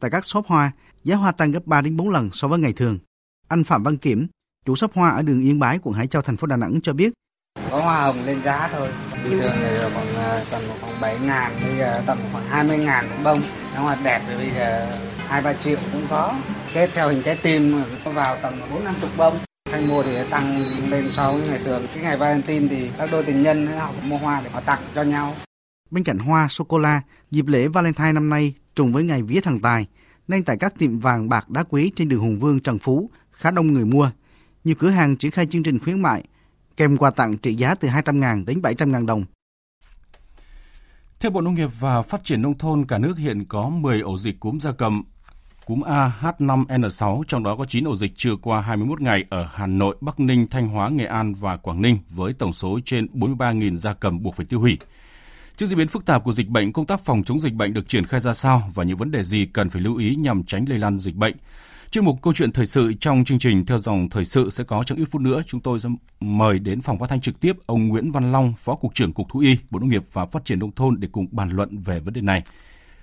Tại 0.00 0.10
các 0.10 0.24
shop 0.24 0.46
hoa, 0.46 0.72
giá 1.06 1.16
hoa 1.16 1.32
tăng 1.32 1.50
gấp 1.50 1.66
3 1.66 1.80
đến 1.80 1.96
4 1.96 2.08
lần 2.08 2.30
so 2.32 2.48
với 2.48 2.58
ngày 2.58 2.72
thường. 2.72 2.98
Anh 3.48 3.64
Phạm 3.64 3.82
Văn 3.82 3.96
Kiểm, 3.96 4.26
chủ 4.64 4.76
shop 4.76 4.92
hoa 4.94 5.10
ở 5.10 5.22
đường 5.22 5.40
Yên 5.40 5.58
Bái, 5.58 5.78
quận 5.82 5.94
Hải 5.94 6.06
Châu, 6.06 6.22
thành 6.22 6.36
phố 6.36 6.46
Đà 6.46 6.56
Nẵng 6.56 6.80
cho 6.82 6.92
biết. 6.92 7.12
Có 7.70 7.80
hoa 7.80 8.02
hồng 8.02 8.16
lên 8.24 8.42
giá 8.42 8.68
thôi. 8.72 8.88
Bình 9.24 9.38
thường 9.38 9.52
thì 9.60 9.66
khoảng 9.94 10.16
à, 10.16 10.44
tầm 10.50 10.62
khoảng 10.80 10.92
7 11.00 11.18
ngàn, 11.18 11.52
bây 11.64 11.78
giờ 11.78 12.02
tầm 12.06 12.18
khoảng 12.32 12.46
20 12.48 12.78
ngàn 12.78 13.04
cũng 13.10 13.24
bông. 13.24 13.40
Nếu 13.72 13.82
hoa 13.82 13.96
đẹp 14.04 14.20
thì 14.28 14.34
bây 14.36 14.50
giờ 14.50 14.86
2-3 15.28 15.54
triệu 15.60 15.76
cũng 15.92 16.06
có. 16.10 16.34
Kết 16.74 16.90
theo 16.94 17.08
hình 17.08 17.22
trái 17.22 17.38
tim 17.42 17.82
có 18.04 18.10
vào 18.10 18.36
tầm 18.42 18.54
4-50 18.70 19.08
bông. 19.16 19.38
Khách 19.70 19.82
mua 19.88 20.02
thì 20.02 20.16
tăng 20.30 20.58
lên 20.90 21.04
so 21.10 21.32
với 21.32 21.48
ngày 21.48 21.60
thường. 21.64 21.86
Cái 21.94 22.02
ngày 22.02 22.16
Valentine 22.16 22.68
thì 22.68 22.90
các 22.98 23.08
đôi 23.12 23.22
tình 23.22 23.42
nhân 23.42 23.66
họ 23.66 23.92
mua 24.02 24.18
hoa 24.18 24.40
để 24.44 24.50
họ 24.50 24.60
tặng 24.60 24.82
cho 24.94 25.02
nhau. 25.02 25.34
Bên 25.90 26.04
cạnh 26.04 26.18
hoa, 26.18 26.48
sô-cô-la, 26.48 27.02
dịp 27.30 27.46
lễ 27.46 27.68
Valentine 27.68 28.12
năm 28.12 28.30
nay 28.30 28.54
trùng 28.74 28.92
với 28.92 29.04
ngày 29.04 29.22
vía 29.22 29.40
thần 29.40 29.60
tài, 29.60 29.86
nên 30.28 30.44
tại 30.44 30.56
các 30.56 30.78
tiệm 30.78 30.98
vàng 30.98 31.28
bạc 31.28 31.50
đá 31.50 31.62
quý 31.62 31.92
trên 31.96 32.08
đường 32.08 32.20
Hùng 32.20 32.38
Vương 32.38 32.60
Trần 32.60 32.78
Phú 32.78 33.10
khá 33.30 33.50
đông 33.50 33.72
người 33.72 33.84
mua. 33.84 34.10
Nhiều 34.64 34.74
cửa 34.78 34.90
hàng 34.90 35.16
triển 35.16 35.30
khai 35.30 35.46
chương 35.46 35.62
trình 35.62 35.78
khuyến 35.78 36.00
mại, 36.00 36.24
kèm 36.76 36.96
quà 36.96 37.10
tặng 37.10 37.38
trị 37.38 37.54
giá 37.54 37.74
từ 37.74 37.88
200.000 37.88 38.44
đến 38.44 38.60
700.000 38.60 39.06
đồng. 39.06 39.24
Theo 41.20 41.30
Bộ 41.30 41.40
Nông 41.40 41.54
nghiệp 41.54 41.70
và 41.80 42.02
Phát 42.02 42.24
triển 42.24 42.42
Nông 42.42 42.58
thôn, 42.58 42.84
cả 42.84 42.98
nước 42.98 43.18
hiện 43.18 43.44
có 43.44 43.68
10 43.68 44.00
ổ 44.00 44.18
dịch 44.18 44.40
cúm 44.40 44.58
gia 44.58 44.72
cầm 44.72 45.02
cúm 45.66 45.80
A 45.80 46.12
H5N6, 46.20 47.22
trong 47.28 47.42
đó 47.42 47.56
có 47.56 47.64
9 47.64 47.84
ổ 47.84 47.96
dịch 47.96 48.12
chưa 48.16 48.36
qua 48.42 48.60
21 48.60 49.00
ngày 49.00 49.24
ở 49.30 49.48
Hà 49.52 49.66
Nội, 49.66 49.96
Bắc 50.00 50.20
Ninh, 50.20 50.46
Thanh 50.50 50.68
Hóa, 50.68 50.88
Nghệ 50.88 51.04
An 51.04 51.34
và 51.34 51.56
Quảng 51.56 51.82
Ninh 51.82 51.98
với 52.08 52.32
tổng 52.32 52.52
số 52.52 52.78
trên 52.84 53.06
43.000 53.14 53.76
gia 53.76 53.94
cầm 53.94 54.22
buộc 54.22 54.34
phải 54.34 54.46
tiêu 54.46 54.60
hủy. 54.60 54.78
Trước 55.56 55.66
diễn 55.66 55.78
biến 55.78 55.88
phức 55.88 56.04
tạp 56.04 56.24
của 56.24 56.32
dịch 56.32 56.48
bệnh, 56.48 56.72
công 56.72 56.86
tác 56.86 57.04
phòng 57.04 57.22
chống 57.22 57.40
dịch 57.40 57.54
bệnh 57.54 57.72
được 57.72 57.88
triển 57.88 58.06
khai 58.06 58.20
ra 58.20 58.32
sao 58.32 58.70
và 58.74 58.84
những 58.84 58.96
vấn 58.96 59.10
đề 59.10 59.22
gì 59.22 59.46
cần 59.46 59.68
phải 59.68 59.82
lưu 59.82 59.96
ý 59.96 60.14
nhằm 60.14 60.42
tránh 60.44 60.64
lây 60.68 60.78
lan 60.78 60.98
dịch 60.98 61.14
bệnh? 61.14 61.36
Chuyên 61.90 62.04
mục 62.04 62.22
câu 62.22 62.32
chuyện 62.32 62.52
thời 62.52 62.66
sự 62.66 62.92
trong 63.00 63.24
chương 63.24 63.38
trình 63.38 63.66
theo 63.66 63.78
dòng 63.78 64.08
thời 64.08 64.24
sự 64.24 64.50
sẽ 64.50 64.64
có 64.64 64.82
trong 64.82 64.98
ít 64.98 65.04
phút 65.10 65.22
nữa. 65.22 65.42
Chúng 65.46 65.60
tôi 65.60 65.80
sẽ 65.80 65.88
mời 66.20 66.58
đến 66.58 66.80
phòng 66.80 66.98
phát 66.98 67.10
thanh 67.10 67.20
trực 67.20 67.40
tiếp 67.40 67.56
ông 67.66 67.88
Nguyễn 67.88 68.10
Văn 68.10 68.32
Long, 68.32 68.54
Phó 68.58 68.74
Cục 68.74 68.94
trưởng 68.94 69.12
Cục 69.12 69.28
Thú 69.28 69.40
y, 69.40 69.56
Bộ 69.70 69.78
Nông 69.78 69.88
nghiệp 69.88 70.02
và 70.12 70.26
Phát 70.26 70.44
triển 70.44 70.58
Nông 70.58 70.72
thôn 70.72 71.00
để 71.00 71.08
cùng 71.12 71.26
bàn 71.30 71.50
luận 71.50 71.78
về 71.78 72.00
vấn 72.00 72.14
đề 72.14 72.20
này. 72.20 72.42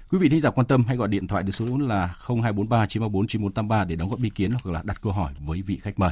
Quý 0.10 0.18
vị 0.18 0.30
thính 0.30 0.40
giả 0.40 0.50
quan 0.50 0.68
tâm 0.68 0.84
hãy 0.88 0.98
gọi 0.98 1.08
điện 1.08 1.28
thoại 1.28 1.44
đến 1.44 1.52
số 1.52 1.66
là 1.66 2.16
0243 2.28 2.86
934 2.86 3.28
9483 3.28 3.86
để 3.86 3.96
đóng 3.96 4.10
góp 4.10 4.24
ý 4.24 4.30
kiến 4.30 4.52
hoặc 4.52 4.72
là 4.72 4.82
đặt 4.84 5.02
câu 5.02 5.14
hỏi 5.14 5.34
với 5.46 5.62
vị 5.62 5.80
khách 5.82 6.00
mời. 6.00 6.12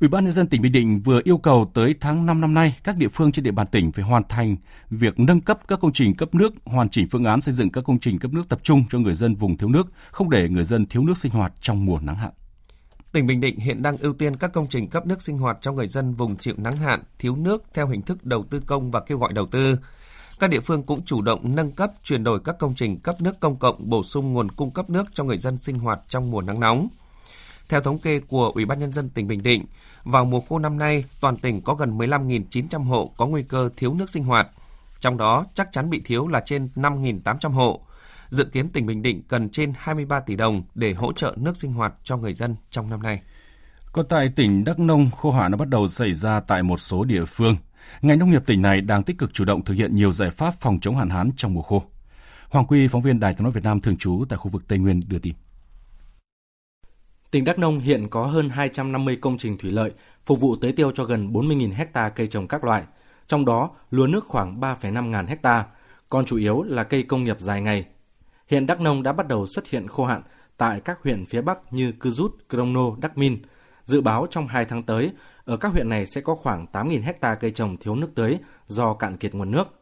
Ủy 0.00 0.08
ban 0.08 0.24
nhân 0.24 0.32
dân 0.32 0.46
tỉnh 0.46 0.62
Bình 0.62 0.72
Định 0.72 1.00
vừa 1.00 1.20
yêu 1.24 1.38
cầu 1.38 1.70
tới 1.74 1.94
tháng 2.00 2.26
5 2.26 2.40
năm 2.40 2.54
nay, 2.54 2.76
các 2.84 2.96
địa 2.96 3.08
phương 3.08 3.32
trên 3.32 3.42
địa 3.42 3.50
bàn 3.50 3.66
tỉnh 3.66 3.92
phải 3.92 4.04
hoàn 4.04 4.22
thành 4.28 4.56
việc 4.90 5.20
nâng 5.20 5.40
cấp 5.40 5.58
các 5.68 5.80
công 5.80 5.92
trình 5.92 6.14
cấp 6.14 6.34
nước, 6.34 6.54
hoàn 6.64 6.88
chỉnh 6.88 7.06
phương 7.10 7.24
án 7.24 7.40
xây 7.40 7.54
dựng 7.54 7.70
các 7.70 7.84
công 7.84 7.98
trình 7.98 8.18
cấp 8.18 8.32
nước 8.32 8.48
tập 8.48 8.60
trung 8.62 8.84
cho 8.90 8.98
người 8.98 9.14
dân 9.14 9.34
vùng 9.34 9.56
thiếu 9.56 9.68
nước, 9.68 9.86
không 10.10 10.30
để 10.30 10.48
người 10.48 10.64
dân 10.64 10.86
thiếu 10.86 11.02
nước 11.02 11.18
sinh 11.18 11.32
hoạt 11.32 11.52
trong 11.60 11.84
mùa 11.84 11.98
nắng 12.02 12.16
hạn. 12.16 12.30
Tỉnh 13.12 13.26
Bình 13.26 13.40
Định 13.40 13.58
hiện 13.58 13.82
đang 13.82 13.96
ưu 13.96 14.12
tiên 14.12 14.36
các 14.36 14.52
công 14.52 14.66
trình 14.70 14.88
cấp 14.88 15.06
nước 15.06 15.22
sinh 15.22 15.38
hoạt 15.38 15.58
cho 15.60 15.72
người 15.72 15.86
dân 15.86 16.14
vùng 16.14 16.36
chịu 16.36 16.54
nắng 16.58 16.76
hạn, 16.76 17.02
thiếu 17.18 17.36
nước 17.36 17.64
theo 17.74 17.88
hình 17.88 18.02
thức 18.02 18.24
đầu 18.24 18.44
tư 18.50 18.60
công 18.66 18.90
và 18.90 19.00
kêu 19.00 19.18
gọi 19.18 19.32
đầu 19.32 19.46
tư. 19.46 19.76
Các 20.38 20.50
địa 20.50 20.60
phương 20.60 20.82
cũng 20.82 21.04
chủ 21.04 21.22
động 21.22 21.56
nâng 21.56 21.70
cấp, 21.70 21.92
chuyển 22.02 22.24
đổi 22.24 22.40
các 22.44 22.56
công 22.58 22.74
trình 22.74 23.00
cấp 23.00 23.22
nước 23.22 23.40
công 23.40 23.56
cộng, 23.56 23.88
bổ 23.88 24.02
sung 24.02 24.32
nguồn 24.32 24.50
cung 24.50 24.70
cấp 24.70 24.90
nước 24.90 25.06
cho 25.14 25.24
người 25.24 25.36
dân 25.36 25.58
sinh 25.58 25.78
hoạt 25.78 26.00
trong 26.08 26.30
mùa 26.30 26.42
nắng 26.42 26.60
nóng. 26.60 26.88
Theo 27.68 27.80
thống 27.80 27.98
kê 27.98 28.20
của 28.20 28.52
Ủy 28.54 28.64
ban 28.64 28.78
nhân 28.78 28.92
dân 28.92 29.10
tỉnh 29.10 29.28
Bình 29.28 29.42
Định, 29.42 29.64
vào 30.04 30.24
mùa 30.24 30.40
khô 30.40 30.58
năm 30.58 30.78
nay, 30.78 31.04
toàn 31.20 31.36
tỉnh 31.36 31.62
có 31.62 31.74
gần 31.74 31.98
15.900 31.98 32.84
hộ 32.84 33.12
có 33.16 33.26
nguy 33.26 33.42
cơ 33.42 33.68
thiếu 33.76 33.94
nước 33.94 34.10
sinh 34.10 34.24
hoạt. 34.24 34.48
Trong 35.00 35.16
đó, 35.16 35.46
chắc 35.54 35.68
chắn 35.72 35.90
bị 35.90 36.02
thiếu 36.04 36.28
là 36.28 36.40
trên 36.40 36.68
5.800 36.76 37.50
hộ. 37.50 37.80
Dự 38.28 38.44
kiến 38.44 38.68
tỉnh 38.68 38.86
Bình 38.86 39.02
Định 39.02 39.22
cần 39.28 39.48
trên 39.48 39.72
23 39.76 40.20
tỷ 40.20 40.36
đồng 40.36 40.62
để 40.74 40.94
hỗ 40.94 41.12
trợ 41.12 41.34
nước 41.36 41.56
sinh 41.56 41.72
hoạt 41.72 41.94
cho 42.02 42.16
người 42.16 42.32
dân 42.32 42.56
trong 42.70 42.90
năm 42.90 43.02
nay. 43.02 43.20
Còn 43.92 44.06
tại 44.08 44.28
tỉnh 44.36 44.64
Đắk 44.64 44.78
Nông, 44.78 45.10
khô 45.10 45.30
hạn 45.30 45.50
đã 45.50 45.56
bắt 45.56 45.68
đầu 45.68 45.88
xảy 45.88 46.14
ra 46.14 46.40
tại 46.40 46.62
một 46.62 46.80
số 46.80 47.04
địa 47.04 47.24
phương. 47.24 47.56
Ngành 48.02 48.18
nông 48.18 48.30
nghiệp 48.30 48.42
tỉnh 48.46 48.62
này 48.62 48.80
đang 48.80 49.02
tích 49.02 49.18
cực 49.18 49.32
chủ 49.32 49.44
động 49.44 49.64
thực 49.64 49.74
hiện 49.74 49.96
nhiều 49.96 50.12
giải 50.12 50.30
pháp 50.30 50.54
phòng 50.54 50.78
chống 50.80 50.96
hạn 50.96 51.10
hán 51.10 51.30
trong 51.36 51.54
mùa 51.54 51.62
khô. 51.62 51.82
Hoàng 52.50 52.66
Quy, 52.66 52.88
phóng 52.88 53.02
viên 53.02 53.20
Đài 53.20 53.34
tiếng 53.34 53.42
nói 53.42 53.52
Việt 53.52 53.64
Nam 53.64 53.80
thường 53.80 53.96
trú 53.96 54.24
tại 54.28 54.36
khu 54.36 54.50
vực 54.50 54.68
Tây 54.68 54.78
Nguyên 54.78 55.00
đưa 55.08 55.18
tin. 55.18 55.34
Tỉnh 57.36 57.44
Đắk 57.44 57.58
Nông 57.58 57.80
hiện 57.80 58.08
có 58.08 58.26
hơn 58.26 58.48
250 58.48 59.18
công 59.20 59.38
trình 59.38 59.58
thủy 59.58 59.70
lợi 59.70 59.92
phục 60.26 60.40
vụ 60.40 60.56
tưới 60.56 60.72
tiêu 60.72 60.90
cho 60.90 61.04
gần 61.04 61.32
40.000 61.32 61.72
hecta 61.72 62.08
cây 62.08 62.26
trồng 62.26 62.48
các 62.48 62.64
loại, 62.64 62.82
trong 63.26 63.44
đó 63.44 63.70
lúa 63.90 64.06
nước 64.06 64.24
khoảng 64.28 64.60
3,5 64.60 65.08
ngàn 65.08 65.26
hecta, 65.26 65.64
còn 66.08 66.24
chủ 66.24 66.36
yếu 66.36 66.62
là 66.62 66.84
cây 66.84 67.02
công 67.02 67.24
nghiệp 67.24 67.40
dài 67.40 67.60
ngày. 67.60 67.84
Hiện 68.48 68.66
Đắk 68.66 68.80
Nông 68.80 69.02
đã 69.02 69.12
bắt 69.12 69.28
đầu 69.28 69.46
xuất 69.46 69.68
hiện 69.68 69.88
khô 69.88 70.04
hạn 70.04 70.22
tại 70.56 70.80
các 70.80 70.98
huyện 71.02 71.26
phía 71.26 71.40
Bắc 71.40 71.72
như 71.72 71.92
Cư 71.92 72.10
Rút, 72.10 72.36
Crono, 72.48 72.96
Đắk 73.00 73.18
Min. 73.18 73.42
Dự 73.84 74.00
báo 74.00 74.26
trong 74.30 74.46
2 74.46 74.64
tháng 74.64 74.82
tới, 74.82 75.12
ở 75.44 75.56
các 75.56 75.72
huyện 75.72 75.88
này 75.88 76.06
sẽ 76.06 76.20
có 76.20 76.34
khoảng 76.34 76.66
8.000 76.72 77.02
hecta 77.02 77.34
cây 77.34 77.50
trồng 77.50 77.76
thiếu 77.76 77.94
nước 77.94 78.08
tưới 78.14 78.38
do 78.66 78.94
cạn 78.94 79.16
kiệt 79.16 79.34
nguồn 79.34 79.50
nước. 79.50 79.80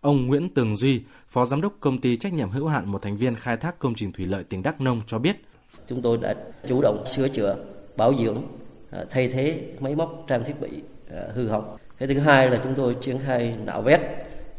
Ông 0.00 0.26
Nguyễn 0.26 0.54
Tường 0.54 0.76
Duy, 0.76 1.02
Phó 1.28 1.44
Giám 1.44 1.60
đốc 1.60 1.72
Công 1.80 2.00
ty 2.00 2.16
Trách 2.16 2.32
nhiệm 2.32 2.50
hữu 2.50 2.66
hạn 2.66 2.92
một 2.92 3.02
thành 3.02 3.16
viên 3.16 3.34
khai 3.34 3.56
thác 3.56 3.78
công 3.78 3.94
trình 3.94 4.12
thủy 4.12 4.26
lợi 4.26 4.44
tỉnh 4.44 4.62
Đắk 4.62 4.80
Nông 4.80 5.00
cho 5.06 5.18
biết, 5.18 5.44
Chúng 5.88 6.02
tôi 6.02 6.18
đã 6.18 6.34
chủ 6.66 6.80
động 6.82 7.06
sửa 7.06 7.28
chữa, 7.28 7.56
bảo 7.96 8.14
dưỡng, 8.14 8.42
à, 8.90 9.04
thay 9.10 9.28
thế 9.28 9.60
máy 9.80 9.94
móc 9.94 10.24
trang 10.28 10.44
thiết 10.44 10.60
bị 10.60 10.68
à, 11.10 11.22
hư 11.34 11.48
hỏng. 11.48 11.76
Cái 11.98 12.08
thứ 12.08 12.18
hai 12.18 12.50
là 12.50 12.60
chúng 12.64 12.74
tôi 12.74 12.96
triển 13.00 13.18
khai 13.18 13.54
nạo 13.64 13.82
vét, 13.82 14.00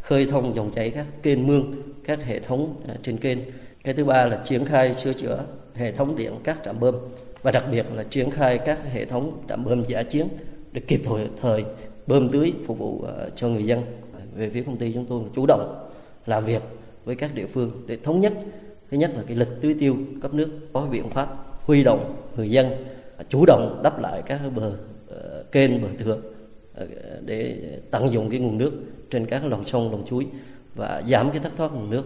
khơi 0.01 0.25
thông 0.25 0.55
dòng 0.55 0.71
chảy 0.71 0.89
các 0.89 1.05
kênh 1.24 1.48
mương, 1.48 1.74
các 2.03 2.25
hệ 2.25 2.39
thống 2.39 2.75
à, 2.88 2.95
trên 3.03 3.17
kênh. 3.17 3.38
Cái 3.83 3.93
thứ 3.93 4.05
ba 4.05 4.25
là 4.25 4.41
triển 4.45 4.65
khai 4.65 4.93
sửa 4.93 5.13
chữa 5.13 5.43
hệ 5.74 5.91
thống 5.91 6.15
điện 6.15 6.33
các 6.43 6.59
trạm 6.65 6.79
bơm 6.79 6.95
và 7.41 7.51
đặc 7.51 7.65
biệt 7.71 7.86
là 7.95 8.03
triển 8.03 8.31
khai 8.31 8.57
các 8.57 8.93
hệ 8.93 9.05
thống 9.05 9.41
trạm 9.50 9.63
bơm 9.63 9.83
giả 9.86 10.03
chiến 10.03 10.27
để 10.71 10.81
kịp 10.88 11.01
thời 11.03 11.27
thời 11.41 11.65
bơm 12.07 12.29
tưới 12.29 12.53
phục 12.65 12.77
vụ 12.79 13.05
cho 13.36 13.48
người 13.48 13.65
dân. 13.65 13.81
Về 14.36 14.50
phía 14.50 14.63
công 14.63 14.77
ty 14.77 14.93
chúng 14.93 15.05
tôi 15.05 15.21
chủ 15.36 15.45
động 15.45 15.89
làm 16.25 16.45
việc 16.45 16.62
với 17.05 17.15
các 17.15 17.36
địa 17.36 17.45
phương 17.45 17.71
để 17.86 17.98
thống 18.03 18.21
nhất 18.21 18.33
thứ 18.91 18.98
nhất 18.98 19.12
là 19.15 19.24
cái 19.27 19.38
lịch 19.38 19.50
tưới 19.62 19.75
tiêu 19.79 19.98
cấp 20.22 20.34
nước 20.34 20.50
có 20.74 20.88
biện 20.91 21.10
pháp 21.10 21.29
huy 21.65 21.84
động 21.84 22.15
người 22.36 22.51
dân 22.51 22.67
à, 23.17 23.24
chủ 23.29 23.46
động 23.46 23.81
đắp 23.84 24.00
lại 24.01 24.22
các 24.25 24.41
bờ 24.55 24.67
uh, 24.67 25.51
kênh 25.51 25.81
bờ 25.81 25.88
thượng 26.00 26.22
uh, 26.84 26.89
để 27.25 27.62
tận 27.91 28.12
dụng 28.13 28.29
cái 28.29 28.39
nguồn 28.39 28.58
nước 28.58 28.72
trên 29.12 29.25
các 29.25 29.46
lòng 29.46 29.65
sông 29.65 29.91
lòng 29.91 30.08
suối 30.08 30.27
và 30.75 31.03
giảm 31.08 31.31
cái 31.31 31.39
thất 31.39 31.51
thoát 31.58 31.74
nguồn 31.74 31.89
nước 31.89 32.03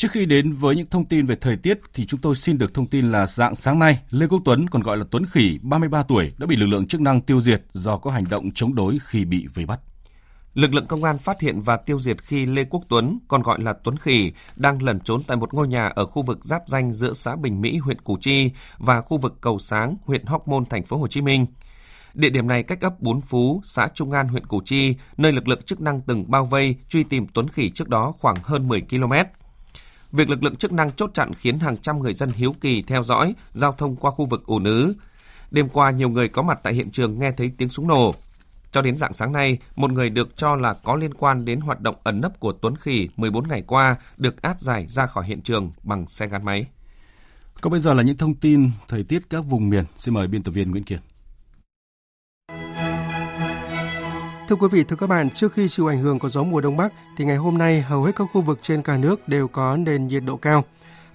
Trước 0.00 0.08
khi 0.12 0.26
đến 0.26 0.52
với 0.52 0.76
những 0.76 0.86
thông 0.86 1.04
tin 1.04 1.26
về 1.26 1.36
thời 1.36 1.56
tiết 1.56 1.78
thì 1.94 2.06
chúng 2.06 2.20
tôi 2.20 2.34
xin 2.34 2.58
được 2.58 2.74
thông 2.74 2.86
tin 2.86 3.12
là 3.12 3.26
dạng 3.26 3.54
sáng 3.54 3.78
nay, 3.78 3.98
Lê 4.10 4.26
Quốc 4.26 4.42
Tuấn 4.44 4.68
còn 4.68 4.82
gọi 4.82 4.96
là 4.96 5.04
Tuấn 5.10 5.24
Khỉ, 5.26 5.58
33 5.62 6.02
tuổi, 6.02 6.32
đã 6.38 6.46
bị 6.46 6.56
lực 6.56 6.66
lượng 6.66 6.86
chức 6.86 7.00
năng 7.00 7.20
tiêu 7.20 7.40
diệt 7.40 7.62
do 7.72 7.96
có 7.96 8.10
hành 8.10 8.24
động 8.30 8.50
chống 8.54 8.74
đối 8.74 8.98
khi 9.02 9.24
bị 9.24 9.46
vây 9.54 9.66
bắt. 9.66 9.80
Lực 10.54 10.74
lượng 10.74 10.86
công 10.86 11.04
an 11.04 11.18
phát 11.18 11.40
hiện 11.40 11.60
và 11.60 11.76
tiêu 11.76 11.98
diệt 11.98 12.22
khi 12.22 12.46
Lê 12.46 12.64
Quốc 12.64 12.82
Tuấn, 12.88 13.18
còn 13.28 13.42
gọi 13.42 13.60
là 13.60 13.72
Tuấn 13.72 13.96
Khỉ, 13.96 14.32
đang 14.56 14.82
lẩn 14.82 15.00
trốn 15.00 15.20
tại 15.26 15.36
một 15.36 15.54
ngôi 15.54 15.68
nhà 15.68 15.86
ở 15.86 16.06
khu 16.06 16.22
vực 16.22 16.44
giáp 16.44 16.62
danh 16.66 16.92
giữa 16.92 17.12
xã 17.12 17.36
Bình 17.36 17.60
Mỹ, 17.60 17.76
huyện 17.78 18.00
Củ 18.00 18.16
Chi 18.20 18.50
và 18.78 19.00
khu 19.00 19.18
vực 19.18 19.34
Cầu 19.40 19.58
Sáng, 19.58 19.96
huyện 20.04 20.26
Hóc 20.26 20.48
Môn, 20.48 20.64
thành 20.64 20.84
phố 20.84 20.96
Hồ 20.96 21.08
Chí 21.08 21.20
Minh. 21.20 21.46
Địa 22.14 22.30
điểm 22.30 22.48
này 22.48 22.62
cách 22.62 22.80
ấp 22.80 23.00
Bốn 23.00 23.20
Phú, 23.20 23.60
xã 23.64 23.88
Trung 23.94 24.12
An, 24.12 24.28
huyện 24.28 24.46
Củ 24.46 24.60
Chi, 24.64 24.94
nơi 25.16 25.32
lực 25.32 25.48
lượng 25.48 25.62
chức 25.62 25.80
năng 25.80 26.00
từng 26.00 26.30
bao 26.30 26.44
vây 26.44 26.76
truy 26.88 27.02
tìm 27.02 27.26
Tuấn 27.34 27.48
Khỉ 27.48 27.70
trước 27.70 27.88
đó 27.88 28.14
khoảng 28.18 28.36
hơn 28.42 28.68
10 28.68 28.80
km. 28.80 29.12
Việc 30.12 30.30
lực 30.30 30.42
lượng 30.42 30.56
chức 30.56 30.72
năng 30.72 30.92
chốt 30.92 31.10
chặn 31.14 31.34
khiến 31.34 31.58
hàng 31.58 31.76
trăm 31.76 32.02
người 32.02 32.14
dân 32.14 32.30
hiếu 32.30 32.54
kỳ 32.60 32.82
theo 32.82 33.02
dõi 33.02 33.34
giao 33.52 33.72
thông 33.72 33.96
qua 33.96 34.10
khu 34.10 34.24
vực 34.24 34.46
ủ 34.46 34.58
nứ. 34.58 34.94
Đêm 35.50 35.68
qua, 35.68 35.90
nhiều 35.90 36.08
người 36.08 36.28
có 36.28 36.42
mặt 36.42 36.60
tại 36.62 36.74
hiện 36.74 36.90
trường 36.90 37.18
nghe 37.18 37.32
thấy 37.32 37.52
tiếng 37.58 37.68
súng 37.68 37.88
nổ. 37.88 38.14
Cho 38.72 38.82
đến 38.82 38.96
dạng 38.96 39.12
sáng 39.12 39.32
nay, 39.32 39.58
một 39.76 39.92
người 39.92 40.10
được 40.10 40.36
cho 40.36 40.56
là 40.56 40.74
có 40.84 40.94
liên 40.94 41.14
quan 41.14 41.44
đến 41.44 41.60
hoạt 41.60 41.80
động 41.80 41.96
ẩn 42.04 42.20
nấp 42.20 42.40
của 42.40 42.52
Tuấn 42.52 42.76
Khỉ 42.76 43.08
14 43.16 43.48
ngày 43.48 43.62
qua 43.66 43.96
được 44.16 44.42
áp 44.42 44.60
giải 44.60 44.86
ra 44.86 45.06
khỏi 45.06 45.24
hiện 45.26 45.42
trường 45.42 45.70
bằng 45.82 46.06
xe 46.06 46.26
gắn 46.26 46.44
máy. 46.44 46.66
Còn 47.60 47.70
bây 47.70 47.80
giờ 47.80 47.94
là 47.94 48.02
những 48.02 48.16
thông 48.16 48.34
tin 48.34 48.70
thời 48.88 49.04
tiết 49.04 49.30
các 49.30 49.40
vùng 49.40 49.70
miền. 49.70 49.84
Xin 49.96 50.14
mời 50.14 50.26
biên 50.26 50.42
tập 50.42 50.50
viên 50.50 50.70
Nguyễn 50.70 50.84
Kiệt. 50.84 51.00
Thưa 54.48 54.56
quý 54.56 54.68
vị, 54.72 54.84
thưa 54.84 54.96
các 54.96 55.06
bạn, 55.06 55.30
trước 55.30 55.52
khi 55.52 55.68
chịu 55.68 55.86
ảnh 55.86 55.98
hưởng 55.98 56.18
của 56.18 56.28
gió 56.28 56.42
mùa 56.42 56.60
đông 56.60 56.76
bắc 56.76 56.92
thì 57.16 57.24
ngày 57.24 57.36
hôm 57.36 57.58
nay 57.58 57.82
hầu 57.82 58.04
hết 58.04 58.12
các 58.16 58.28
khu 58.32 58.40
vực 58.40 58.58
trên 58.62 58.82
cả 58.82 58.96
nước 58.96 59.28
đều 59.28 59.48
có 59.48 59.76
nền 59.76 60.06
nhiệt 60.06 60.22
độ 60.26 60.36
cao. 60.36 60.64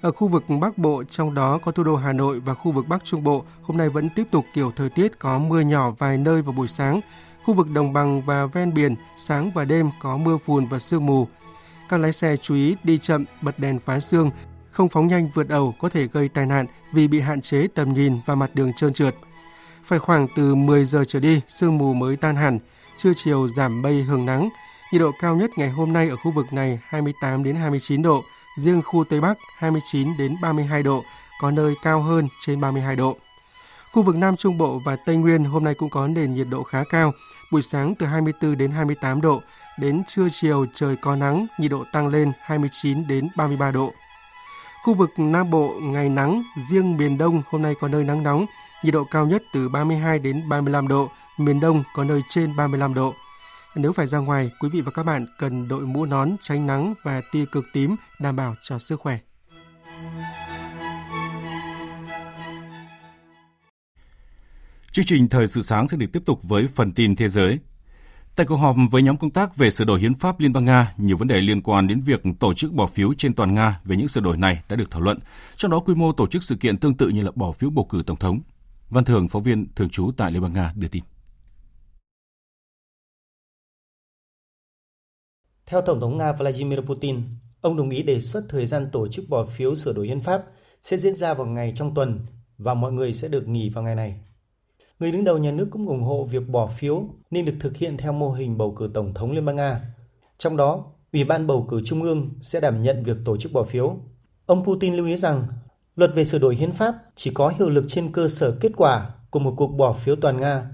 Ở 0.02 0.12
khu 0.12 0.28
vực 0.28 0.44
Bắc 0.62 0.78
Bộ, 0.78 1.04
trong 1.04 1.34
đó 1.34 1.58
có 1.58 1.72
thủ 1.72 1.84
đô 1.84 1.96
Hà 1.96 2.14
Nội 2.14 2.40
và 2.40 2.54
khu 2.54 2.72
vực 2.72 2.88
Bắc 2.88 3.04
Trung 3.04 3.24
Bộ, 3.24 3.46
hôm 3.62 3.78
nay 3.78 3.90
vẫn 3.90 4.10
tiếp 4.10 4.24
tục 4.32 4.46
kiểu 4.54 4.72
thời 4.76 4.90
tiết 4.90 5.20
có 5.20 5.40
mưa 5.40 5.62
nhỏ 5.62 5.92
vài 5.92 6.18
nơi 6.18 6.42
vào 6.42 6.54
buổi 6.54 6.68
sáng, 6.68 7.02
Khu 7.46 7.54
vực 7.54 7.72
đồng 7.72 7.94
bằng 7.94 8.22
và 8.22 8.46
ven 8.46 8.74
biển, 8.74 8.96
sáng 9.16 9.52
và 9.52 9.66
đêm 9.66 9.90
có 10.00 10.18
mưa 10.18 10.38
phùn 10.38 10.66
và 10.66 10.80
sương 10.80 11.06
mù. 11.06 11.28
Các 11.90 12.00
lái 12.00 12.14
xe 12.14 12.38
chú 12.38 12.56
ý 12.56 12.76
đi 12.84 12.98
chậm, 12.98 13.26
bật 13.42 13.60
đèn 13.60 13.80
phá 13.80 14.00
sương, 14.00 14.32
không 14.72 14.90
phóng 14.90 15.08
nhanh 15.08 15.30
vượt 15.34 15.50
ẩu 15.50 15.76
có 15.80 15.90
thể 15.90 16.08
gây 16.08 16.30
tai 16.30 16.46
nạn 16.46 16.66
vì 16.92 17.08
bị 17.08 17.20
hạn 17.20 17.42
chế 17.42 17.68
tầm 17.76 17.94
nhìn 17.94 18.20
và 18.26 18.36
mặt 18.36 18.50
đường 18.54 18.74
trơn 18.74 18.94
trượt. 18.94 19.16
Phải 19.84 20.00
khoảng 20.00 20.28
từ 20.36 20.56
10 20.56 20.86
giờ 20.86 21.04
trở 21.08 21.20
đi, 21.20 21.42
sương 21.48 21.78
mù 21.78 21.94
mới 21.94 22.16
tan 22.16 22.36
hẳn, 22.36 22.60
trưa 22.98 23.12
chiều 23.16 23.48
giảm 23.48 23.82
mây 23.82 24.04
hưởng 24.04 24.26
nắng. 24.26 24.50
Nhiệt 24.92 25.02
độ 25.02 25.12
cao 25.20 25.36
nhất 25.36 25.52
ngày 25.56 25.70
hôm 25.70 25.94
nay 25.94 26.10
ở 26.10 26.16
khu 26.16 26.32
vực 26.32 26.54
này 26.54 26.80
28 26.84 27.44
đến 27.44 27.56
29 27.56 28.02
độ, 28.02 28.24
riêng 28.58 28.82
khu 28.82 29.04
Tây 29.04 29.22
Bắc 29.22 29.38
29 29.58 30.18
đến 30.18 30.36
32 30.42 30.84
độ, 30.84 31.04
có 31.42 31.52
nơi 31.52 31.76
cao 31.82 32.02
hơn 32.02 32.28
trên 32.42 32.62
32 32.62 32.96
độ. 32.96 33.18
Khu 33.96 34.02
vực 34.02 34.16
Nam 34.16 34.36
Trung 34.36 34.58
Bộ 34.58 34.82
và 34.86 34.96
Tây 34.96 35.16
Nguyên 35.16 35.44
hôm 35.44 35.64
nay 35.64 35.74
cũng 35.74 35.90
có 35.90 36.08
nền 36.08 36.34
nhiệt 36.34 36.48
độ 36.50 36.64
khá 36.64 36.84
cao, 36.84 37.14
buổi 37.52 37.62
sáng 37.62 37.96
từ 37.96 38.06
24 38.06 38.58
đến 38.58 38.72
28 38.72 39.22
độ, 39.22 39.42
đến 39.80 40.04
trưa 40.08 40.28
chiều 40.32 40.66
trời 40.74 40.96
có 40.96 41.16
nắng, 41.16 41.48
nhiệt 41.60 41.72
độ 41.72 41.84
tăng 41.92 42.08
lên 42.08 42.32
29 42.42 43.08
đến 43.08 43.28
33 43.36 43.72
độ. 43.72 43.94
Khu 44.84 44.94
vực 44.94 45.10
Nam 45.18 45.50
Bộ 45.50 45.74
ngày 45.82 46.10
nắng, 46.10 46.44
riêng 46.70 46.98
miền 46.98 47.18
Đông 47.18 47.42
hôm 47.50 47.62
nay 47.62 47.76
có 47.80 47.88
nơi 47.88 48.04
nắng 48.04 48.24
nóng, 48.24 48.46
nhiệt 48.84 48.94
độ 48.94 49.04
cao 49.12 49.26
nhất 49.26 49.44
từ 49.54 49.70
32 49.70 50.20
đến 50.20 50.50
35 50.50 50.88
độ, 50.88 51.10
miền 51.38 51.60
Đông 51.60 51.84
có 51.96 52.04
nơi 52.04 52.22
trên 52.30 52.56
35 52.56 52.94
độ. 52.94 53.14
Nếu 53.76 53.94
phải 53.94 54.08
ra 54.08 54.18
ngoài, 54.18 54.52
quý 54.60 54.70
vị 54.70 54.82
và 54.82 54.92
các 54.92 55.04
bạn 55.04 55.26
cần 55.40 55.68
đội 55.68 55.82
mũ 55.82 56.06
nón 56.06 56.36
tránh 56.42 56.68
nắng 56.68 56.94
và 57.04 57.22
tia 57.32 57.46
cực 57.52 57.66
tím 57.74 57.96
đảm 58.20 58.36
bảo 58.36 58.56
cho 58.62 58.80
sức 58.80 59.00
khỏe. 59.00 59.18
Chương 64.96 65.06
trình 65.06 65.30
Thời 65.30 65.48
sự 65.48 65.62
sáng 65.62 65.88
sẽ 65.88 65.98
được 65.98 66.06
tiếp 66.14 66.24
tục 66.26 66.40
với 66.44 66.68
phần 66.68 66.92
tin 66.92 67.16
thế 67.16 67.28
giới. 67.28 67.60
Tại 68.36 68.46
cuộc 68.46 68.56
họp 68.56 68.76
với 68.92 69.02
nhóm 69.02 69.18
công 69.18 69.32
tác 69.32 69.58
về 69.58 69.72
sửa 69.72 69.86
đổi 69.86 70.00
hiến 70.00 70.16
pháp 70.16 70.40
Liên 70.40 70.54
bang 70.54 70.66
Nga, 70.66 70.94
nhiều 70.98 71.18
vấn 71.18 71.28
đề 71.28 71.42
liên 71.42 71.62
quan 71.62 71.88
đến 71.88 72.02
việc 72.02 72.22
tổ 72.40 72.54
chức 72.54 72.74
bỏ 72.74 72.88
phiếu 72.88 73.14
trên 73.14 73.34
toàn 73.34 73.54
Nga 73.54 73.80
về 73.84 73.98
những 73.98 74.08
sửa 74.08 74.22
đổi 74.22 74.38
này 74.38 74.64
đã 74.70 74.76
được 74.76 74.92
thảo 74.92 75.02
luận, 75.02 75.20
trong 75.56 75.72
đó 75.72 75.80
quy 75.80 75.96
mô 75.96 76.12
tổ 76.12 76.28
chức 76.28 76.44
sự 76.44 76.56
kiện 76.56 76.78
tương 76.78 76.98
tự 76.98 77.10
như 77.10 77.22
là 77.22 77.32
bỏ 77.36 77.52
phiếu 77.52 77.70
bầu 77.70 77.86
cử 77.90 78.04
tổng 78.06 78.18
thống. 78.18 78.42
Văn 78.90 79.06
Thường, 79.06 79.28
phóng 79.28 79.44
viên 79.44 79.68
thường 79.76 79.90
trú 79.90 80.12
tại 80.18 80.32
Liên 80.32 80.42
bang 80.42 80.54
Nga 80.54 80.74
đưa 80.76 80.88
tin. 80.88 81.04
Theo 85.66 85.82
Tổng 85.82 86.00
thống 86.00 86.18
Nga 86.18 86.32
Vladimir 86.32 86.80
Putin, 86.80 87.22
ông 87.62 87.78
đồng 87.78 87.90
ý 87.90 88.04
đề 88.04 88.20
xuất 88.20 88.46
thời 88.50 88.66
gian 88.66 88.90
tổ 88.92 89.08
chức 89.08 89.30
bỏ 89.30 89.46
phiếu 89.46 89.76
sửa 89.76 89.94
đổi 89.94 90.08
hiến 90.08 90.22
pháp 90.22 90.44
sẽ 90.84 90.98
diễn 90.98 91.16
ra 91.16 91.34
vào 91.34 91.48
ngày 91.48 91.74
trong 91.76 91.94
tuần 91.96 92.26
và 92.58 92.74
mọi 92.74 92.94
người 92.94 93.14
sẽ 93.14 93.28
được 93.28 93.48
nghỉ 93.48 93.70
vào 93.70 93.84
ngày 93.84 93.96
này. 93.96 94.20
Người 95.00 95.12
đứng 95.12 95.24
đầu 95.24 95.38
nhà 95.38 95.52
nước 95.52 95.68
cũng 95.72 95.88
ủng 95.88 96.04
hộ 96.04 96.24
việc 96.24 96.50
bỏ 96.50 96.68
phiếu 96.68 97.04
nên 97.32 97.46
được 97.46 97.56
thực 97.60 97.78
hiện 97.78 97.98
theo 97.98 98.12
mô 98.14 98.32
hình 98.32 98.58
bầu 98.58 98.72
cử 98.72 98.90
Tổng 98.94 99.14
thống 99.14 99.32
Liên 99.32 99.46
bang 99.46 99.56
Nga. 99.56 99.82
Trong 100.38 100.58
đó, 100.58 100.86
Ủy 101.14 101.24
ban 101.24 101.48
bầu 101.48 101.66
cử 101.70 101.82
Trung 101.86 102.04
ương 102.04 102.30
sẽ 102.42 102.60
đảm 102.60 102.84
nhận 102.84 103.04
việc 103.04 103.18
tổ 103.26 103.38
chức 103.38 103.52
bỏ 103.52 103.64
phiếu. 103.64 103.98
Ông 104.46 104.66
Putin 104.66 104.94
lưu 104.94 105.06
ý 105.06 105.16
rằng 105.16 105.48
luật 105.96 106.12
về 106.16 106.24
sửa 106.24 106.40
đổi 106.40 106.56
hiến 106.56 106.72
pháp 106.72 106.96
chỉ 107.16 107.32
có 107.34 107.54
hiệu 107.60 107.70
lực 107.70 107.86
trên 107.88 108.12
cơ 108.12 108.28
sở 108.28 108.58
kết 108.62 108.72
quả 108.76 109.10
của 109.30 109.40
một 109.40 109.54
cuộc 109.58 109.68
bỏ 109.68 109.94
phiếu 109.94 110.16
toàn 110.16 110.40
Nga 110.40 110.70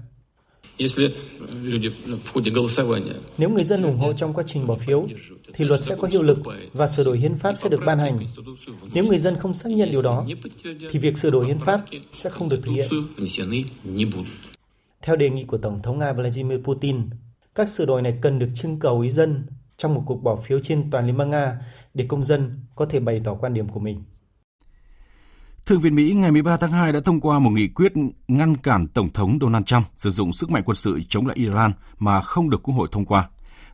nếu 3.38 3.50
người 3.50 3.64
dân 3.64 3.82
ủng 3.82 3.98
hộ 3.98 4.12
trong 4.12 4.34
quá 4.34 4.44
trình 4.46 4.66
bỏ 4.66 4.74
phiếu, 4.74 5.04
thì 5.52 5.64
luật 5.64 5.82
sẽ 5.82 5.96
có 5.98 6.08
hiệu 6.08 6.22
lực 6.22 6.38
và 6.72 6.86
sửa 6.86 7.04
đổi 7.04 7.18
hiến 7.18 7.36
pháp 7.36 7.54
sẽ 7.56 7.68
được 7.68 7.80
ban 7.86 7.98
hành. 7.98 8.18
Nếu 8.94 9.04
người 9.04 9.18
dân 9.18 9.36
không 9.36 9.54
xác 9.54 9.70
nhận 9.72 9.90
điều 9.90 10.02
đó, 10.02 10.26
thì 10.90 10.98
việc 10.98 11.18
sửa 11.18 11.30
đổi 11.30 11.46
hiến 11.46 11.58
pháp 11.58 11.80
sẽ 12.12 12.30
không 12.30 12.48
được 12.48 12.60
thực 12.62 12.72
hiện. 12.72 12.90
Theo 15.02 15.16
đề 15.16 15.30
nghị 15.30 15.44
của 15.44 15.58
Tổng 15.58 15.82
thống 15.82 15.98
Nga 15.98 16.12
Vladimir 16.12 16.58
Putin, 16.58 16.96
các 17.54 17.68
sửa 17.68 17.84
đổi 17.84 18.02
này 18.02 18.18
cần 18.22 18.38
được 18.38 18.48
trưng 18.54 18.78
cầu 18.78 19.00
ý 19.00 19.10
dân 19.10 19.46
trong 19.76 19.94
một 19.94 20.02
cuộc 20.06 20.22
bỏ 20.22 20.36
phiếu 20.36 20.60
trên 20.60 20.90
toàn 20.90 21.06
Liên 21.06 21.16
bang 21.16 21.30
Nga 21.30 21.58
để 21.94 22.06
công 22.08 22.24
dân 22.24 22.60
có 22.74 22.86
thể 22.86 23.00
bày 23.00 23.20
tỏ 23.24 23.34
quan 23.34 23.54
điểm 23.54 23.68
của 23.68 23.80
mình. 23.80 24.02
Thượng 25.66 25.80
viện 25.80 25.94
Mỹ 25.94 26.12
ngày 26.16 26.32
13 26.32 26.56
tháng 26.56 26.70
2 26.70 26.92
đã 26.92 27.00
thông 27.00 27.20
qua 27.20 27.38
một 27.38 27.50
nghị 27.50 27.68
quyết 27.68 27.92
ngăn 28.28 28.56
cản 28.56 28.88
Tổng 28.88 29.12
thống 29.12 29.38
Donald 29.40 29.64
Trump 29.64 29.86
sử 29.96 30.10
dụng 30.10 30.32
sức 30.32 30.50
mạnh 30.50 30.62
quân 30.66 30.74
sự 30.74 31.00
chống 31.08 31.26
lại 31.26 31.36
Iran 31.36 31.72
mà 31.98 32.20
không 32.20 32.50
được 32.50 32.62
Quốc 32.62 32.74
hội 32.74 32.88
thông 32.92 33.04
qua. 33.04 33.28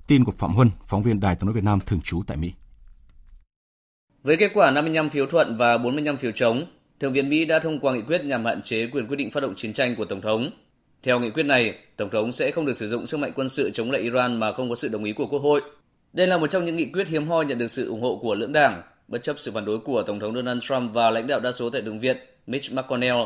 Tin 0.07 0.25
của 0.25 0.33
Phạm 0.33 0.55
Huân, 0.55 0.71
phóng 0.85 1.03
viên 1.03 1.21
Đài 1.21 1.35
tiếng 1.35 1.47
nói 1.47 1.53
Việt 1.53 1.65
Nam 1.65 1.79
thường 1.87 2.01
trú 2.01 2.23
tại 2.27 2.37
Mỹ. 2.37 2.53
Với 4.23 4.37
kết 4.37 4.51
quả 4.55 4.71
55 4.71 5.09
phiếu 5.09 5.27
thuận 5.27 5.57
và 5.57 5.79
45 5.79 6.17
phiếu 6.17 6.33
chống, 6.33 6.67
Thượng 7.01 7.13
viện 7.13 7.29
Mỹ 7.29 7.45
đã 7.45 7.59
thông 7.59 7.81
qua 7.81 7.95
nghị 7.95 8.03
quyết 8.03 8.25
nhằm 8.25 8.45
hạn 8.45 8.63
chế 8.63 8.87
quyền 8.87 9.07
quyết 9.07 9.17
định 9.17 9.31
phát 9.31 9.41
động 9.41 9.55
chiến 9.57 9.73
tranh 9.73 9.97
của 9.97 10.05
Tổng 10.05 10.21
thống. 10.21 10.51
Theo 11.03 11.21
nghị 11.21 11.31
quyết 11.31 11.47
này, 11.47 11.75
Tổng 11.97 12.11
thống 12.11 12.33
sẽ 12.33 12.51
không 12.51 12.67
được 12.67 12.77
sử 12.77 12.89
dụng 12.89 13.07
sức 13.07 13.21
mạnh 13.21 13.33
quân 13.35 13.49
sự 13.49 13.71
chống 13.71 13.91
lại 13.91 14.03
Iran 14.03 14.41
mà 14.41 14.53
không 14.53 14.69
có 14.69 14.75
sự 14.75 14.89
đồng 14.89 15.05
ý 15.05 15.13
của 15.13 15.27
Quốc 15.27 15.43
hội. 15.43 15.61
Đây 16.13 16.27
là 16.27 16.39
một 16.39 16.47
trong 16.51 16.65
những 16.65 16.77
nghị 16.77 16.91
quyết 16.93 17.09
hiếm 17.09 17.29
hoi 17.29 17.45
nhận 17.45 17.59
được 17.59 17.69
sự 17.69 17.89
ủng 17.89 18.03
hộ 18.03 18.19
của 18.23 18.35
lưỡng 18.35 18.53
đảng 18.53 18.83
bất 19.09 19.23
chấp 19.23 19.39
sự 19.39 19.51
phản 19.53 19.65
đối 19.65 19.79
của 19.79 20.03
Tổng 20.03 20.21
thống 20.21 20.35
Donald 20.35 20.63
Trump 20.63 20.95
và 20.95 21.11
lãnh 21.11 21.27
đạo 21.27 21.41
đa 21.41 21.53
số 21.53 21.71
tại 21.71 21.83
Thượng 21.83 21.99
viện 21.99 22.17
Mitch 22.47 22.73
McConnell. 22.73 23.19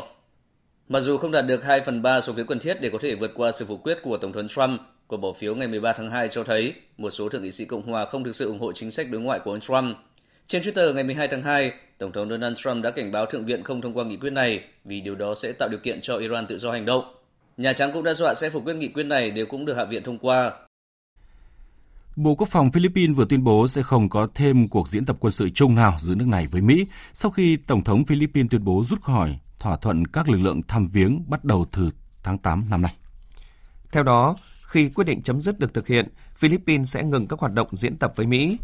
Mặc 0.87 0.99
dù 0.99 1.17
không 1.17 1.31
đạt 1.31 1.45
được 1.47 1.63
2 1.63 1.81
phần 1.81 2.01
3 2.01 2.21
số 2.21 2.33
phiếu 2.33 2.45
cần 2.45 2.59
thiết 2.59 2.81
để 2.81 2.89
có 2.89 2.97
thể 3.01 3.15
vượt 3.15 3.31
qua 3.35 3.51
sự 3.51 3.65
phủ 3.65 3.77
quyết 3.77 3.97
của 4.03 4.17
Tổng 4.17 4.33
thống 4.33 4.47
Trump, 4.47 4.81
cuộc 5.07 5.17
bỏ 5.17 5.33
phiếu 5.33 5.55
ngày 5.55 5.67
13 5.67 5.93
tháng 5.93 6.09
2 6.09 6.27
cho 6.27 6.43
thấy 6.43 6.73
một 6.97 7.09
số 7.09 7.29
thượng 7.29 7.43
nghị 7.43 7.51
sĩ 7.51 7.65
Cộng 7.65 7.81
hòa 7.81 8.05
không 8.05 8.23
thực 8.23 8.35
sự 8.35 8.47
ủng 8.47 8.59
hộ 8.59 8.73
chính 8.73 8.91
sách 8.91 9.07
đối 9.11 9.21
ngoại 9.21 9.39
của 9.45 9.51
ông 9.51 9.59
Trump. 9.59 9.97
Trên 10.47 10.61
Twitter 10.61 10.93
ngày 10.93 11.03
12 11.03 11.27
tháng 11.27 11.41
2, 11.41 11.71
Tổng 11.97 12.11
thống 12.11 12.29
Donald 12.29 12.57
Trump 12.57 12.83
đã 12.83 12.91
cảnh 12.91 13.11
báo 13.11 13.25
Thượng 13.25 13.45
viện 13.45 13.63
không 13.63 13.81
thông 13.81 13.93
qua 13.93 14.05
nghị 14.05 14.17
quyết 14.17 14.33
này 14.33 14.63
vì 14.85 15.01
điều 15.01 15.15
đó 15.15 15.35
sẽ 15.35 15.51
tạo 15.51 15.69
điều 15.69 15.79
kiện 15.79 16.01
cho 16.01 16.17
Iran 16.17 16.47
tự 16.47 16.57
do 16.57 16.71
hành 16.71 16.85
động. 16.85 17.03
Nhà 17.57 17.73
Trắng 17.73 17.91
cũng 17.93 18.03
đe 18.03 18.13
dọa 18.13 18.33
sẽ 18.33 18.49
phủ 18.49 18.61
quyết 18.61 18.73
nghị 18.73 18.87
quyết 18.87 19.03
này 19.03 19.31
nếu 19.31 19.45
cũng 19.45 19.65
được 19.65 19.73
Hạ 19.77 19.85
viện 19.85 20.03
thông 20.03 20.17
qua. 20.17 20.51
Bộ 22.15 22.35
Quốc 22.35 22.49
phòng 22.49 22.71
Philippines 22.71 23.17
vừa 23.17 23.25
tuyên 23.25 23.43
bố 23.43 23.67
sẽ 23.67 23.81
không 23.81 24.09
có 24.09 24.27
thêm 24.35 24.67
cuộc 24.67 24.87
diễn 24.87 25.05
tập 25.05 25.17
quân 25.19 25.31
sự 25.31 25.49
chung 25.49 25.75
nào 25.75 25.95
giữa 25.99 26.15
nước 26.15 26.27
này 26.27 26.47
với 26.47 26.61
Mỹ 26.61 26.87
sau 27.13 27.31
khi 27.31 27.57
Tổng 27.57 27.83
thống 27.83 28.05
Philippines 28.05 28.51
tuyên 28.51 28.63
bố 28.63 28.83
rút 28.83 29.01
khỏi 29.01 29.39
thỏa 29.59 29.77
thuận 29.77 30.07
các 30.07 30.29
lực 30.29 30.37
lượng 30.37 30.61
thăm 30.67 30.85
viếng 30.85 31.23
bắt 31.29 31.45
đầu 31.45 31.65
từ 31.71 31.89
tháng 32.23 32.37
8 32.37 32.65
năm 32.69 32.81
nay. 32.81 32.95
Theo 33.91 34.03
đó, 34.03 34.35
khi 34.67 34.89
quyết 34.89 35.07
định 35.07 35.21
chấm 35.21 35.41
dứt 35.41 35.59
được 35.59 35.73
thực 35.73 35.87
hiện, 35.87 36.07
Philippines 36.35 36.93
sẽ 36.93 37.03
ngừng 37.03 37.27
các 37.27 37.39
hoạt 37.39 37.53
động 37.53 37.67
diễn 37.71 37.97
tập 37.97 38.13
với 38.15 38.25
Mỹ. 38.25 38.57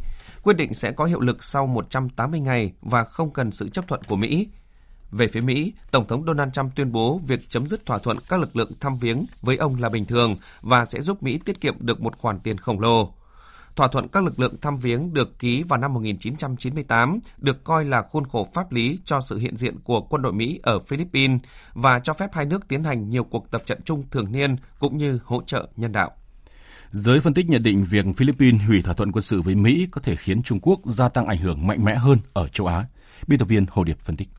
Quyết 0.44 0.58
định 0.58 0.74
sẽ 0.74 0.92
có 0.92 1.06
hiệu 1.06 1.20
lực 1.20 1.44
sau 1.44 1.68
180 1.68 2.40
ngày 2.40 2.74
và 2.82 3.04
không 3.04 3.34
cần 3.34 3.52
sự 3.52 3.70
chấp 3.70 3.88
thuận 3.88 4.04
của 4.04 4.16
Mỹ. 4.16 4.48
Về 5.12 5.28
phía 5.28 5.42
Mỹ, 5.42 5.74
Tổng 5.92 6.08
thống 6.08 6.24
Donald 6.26 6.52
Trump 6.54 6.76
tuyên 6.76 6.92
bố 6.92 7.18
việc 7.28 7.50
chấm 7.50 7.68
dứt 7.68 7.86
thỏa 7.86 7.98
thuận 7.98 8.18
các 8.30 8.40
lực 8.40 8.56
lượng 8.56 8.72
thăm 8.80 8.96
viếng 8.96 9.26
với 9.42 9.58
ông 9.58 9.76
là 9.76 9.90
bình 9.90 10.06
thường 10.06 10.36
và 10.62 10.86
sẽ 10.86 11.02
giúp 11.02 11.24
Mỹ 11.24 11.40
tiết 11.46 11.62
kiệm 11.62 11.76
được 11.80 12.02
một 12.02 12.18
khoản 12.18 12.40
tiền 12.40 12.58
khổng 12.58 12.80
lồ. 12.80 13.14
Thỏa 13.80 13.88
thuận 13.88 14.08
các 14.08 14.24
lực 14.24 14.40
lượng 14.40 14.56
thăm 14.62 14.78
viếng 14.78 15.14
được 15.14 15.40
ký 15.40 15.64
vào 15.64 15.80
năm 15.80 15.94
1998 15.94 17.20
được 17.38 17.64
coi 17.64 17.86
là 17.86 18.02
khuôn 18.02 18.26
khổ 18.28 18.48
pháp 18.54 18.72
lý 18.72 19.00
cho 19.06 19.22
sự 19.22 19.38
hiện 19.38 19.56
diện 19.56 19.80
của 19.84 20.02
quân 20.02 20.22
đội 20.22 20.34
Mỹ 20.34 20.60
ở 20.64 20.80
Philippines 20.80 21.42
và 21.74 22.00
cho 22.00 22.14
phép 22.14 22.30
hai 22.34 22.46
nước 22.46 22.68
tiến 22.68 22.84
hành 22.84 23.10
nhiều 23.10 23.24
cuộc 23.24 23.52
tập 23.52 23.62
trận 23.66 23.80
chung 23.86 24.04
thường 24.12 24.32
niên 24.32 24.56
cũng 24.80 24.98
như 24.98 25.20
hỗ 25.24 25.42
trợ 25.46 25.68
nhân 25.76 25.92
đạo. 25.92 26.12
Giới 26.90 27.22
phân 27.22 27.34
tích 27.34 27.50
nhận 27.50 27.64
định 27.64 27.86
việc 27.90 28.06
Philippines 28.18 28.62
hủy 28.68 28.82
thỏa 28.82 28.94
thuận 28.94 29.12
quân 29.12 29.22
sự 29.22 29.42
với 29.42 29.56
Mỹ 29.56 29.88
có 29.92 30.02
thể 30.02 30.16
khiến 30.16 30.44
Trung 30.44 30.60
Quốc 30.62 30.80
gia 30.86 31.10
tăng 31.10 31.26
ảnh 31.26 31.38
hưởng 31.38 31.68
mạnh 31.68 31.86
mẽ 31.86 31.96
hơn 31.96 32.18
ở 32.34 32.48
châu 32.48 32.68
Á. 32.68 32.86
Biên 33.28 33.40
tập 33.40 33.48
viên 33.48 33.66
Hồ 33.70 33.84
Điệp 33.84 34.00
phân 34.00 34.16
tích. 34.16 34.30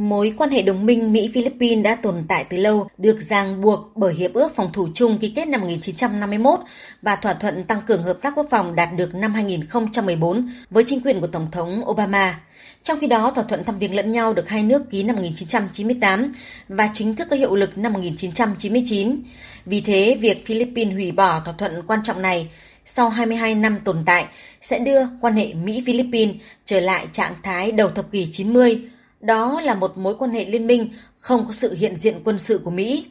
Mối 0.00 0.34
quan 0.36 0.50
hệ 0.50 0.62
đồng 0.62 0.86
minh 0.86 1.12
Mỹ-Philippines 1.12 1.84
đã 1.84 1.94
tồn 1.94 2.24
tại 2.28 2.44
từ 2.50 2.56
lâu, 2.56 2.88
được 2.98 3.20
ràng 3.20 3.60
buộc 3.60 3.96
bởi 3.96 4.14
Hiệp 4.14 4.32
ước 4.32 4.54
Phòng 4.54 4.72
thủ 4.72 4.88
chung 4.94 5.18
ký 5.18 5.32
kết 5.36 5.48
năm 5.48 5.60
1951 5.60 6.60
và 7.02 7.16
thỏa 7.16 7.34
thuận 7.34 7.64
tăng 7.64 7.82
cường 7.86 8.02
hợp 8.02 8.18
tác 8.22 8.34
quốc 8.36 8.46
phòng 8.50 8.74
đạt 8.74 8.88
được 8.96 9.14
năm 9.14 9.34
2014 9.34 10.52
với 10.70 10.84
chính 10.86 11.00
quyền 11.00 11.20
của 11.20 11.26
Tổng 11.26 11.50
thống 11.52 11.82
Obama. 11.84 12.40
Trong 12.82 12.98
khi 13.00 13.06
đó, 13.06 13.30
thỏa 13.30 13.44
thuận 13.44 13.64
thăm 13.64 13.78
viếng 13.78 13.94
lẫn 13.94 14.12
nhau 14.12 14.34
được 14.34 14.48
hai 14.48 14.62
nước 14.62 14.90
ký 14.90 15.02
năm 15.02 15.16
1998 15.16 16.32
và 16.68 16.90
chính 16.94 17.16
thức 17.16 17.28
có 17.30 17.36
hiệu 17.36 17.54
lực 17.54 17.78
năm 17.78 17.92
1999. 17.92 19.22
Vì 19.66 19.80
thế, 19.80 20.18
việc 20.20 20.46
Philippines 20.46 20.94
hủy 20.94 21.12
bỏ 21.12 21.40
thỏa 21.44 21.54
thuận 21.58 21.82
quan 21.86 22.00
trọng 22.04 22.22
này 22.22 22.48
sau 22.84 23.08
22 23.08 23.54
năm 23.54 23.78
tồn 23.84 23.96
tại 24.06 24.26
sẽ 24.60 24.78
đưa 24.78 25.00
quan 25.20 25.34
hệ 25.34 25.54
Mỹ-Philippines 25.54 26.36
trở 26.64 26.80
lại 26.80 27.06
trạng 27.12 27.32
thái 27.42 27.72
đầu 27.72 27.88
thập 27.88 28.12
kỷ 28.12 28.28
90, 28.32 28.82
đó 29.20 29.60
là 29.60 29.74
một 29.74 29.98
mối 29.98 30.14
quan 30.18 30.30
hệ 30.30 30.44
liên 30.44 30.66
minh 30.66 30.88
không 31.18 31.44
có 31.46 31.52
sự 31.52 31.74
hiện 31.74 31.96
diện 31.96 32.20
quân 32.24 32.38
sự 32.38 32.60
của 32.64 32.70
Mỹ. 32.70 33.06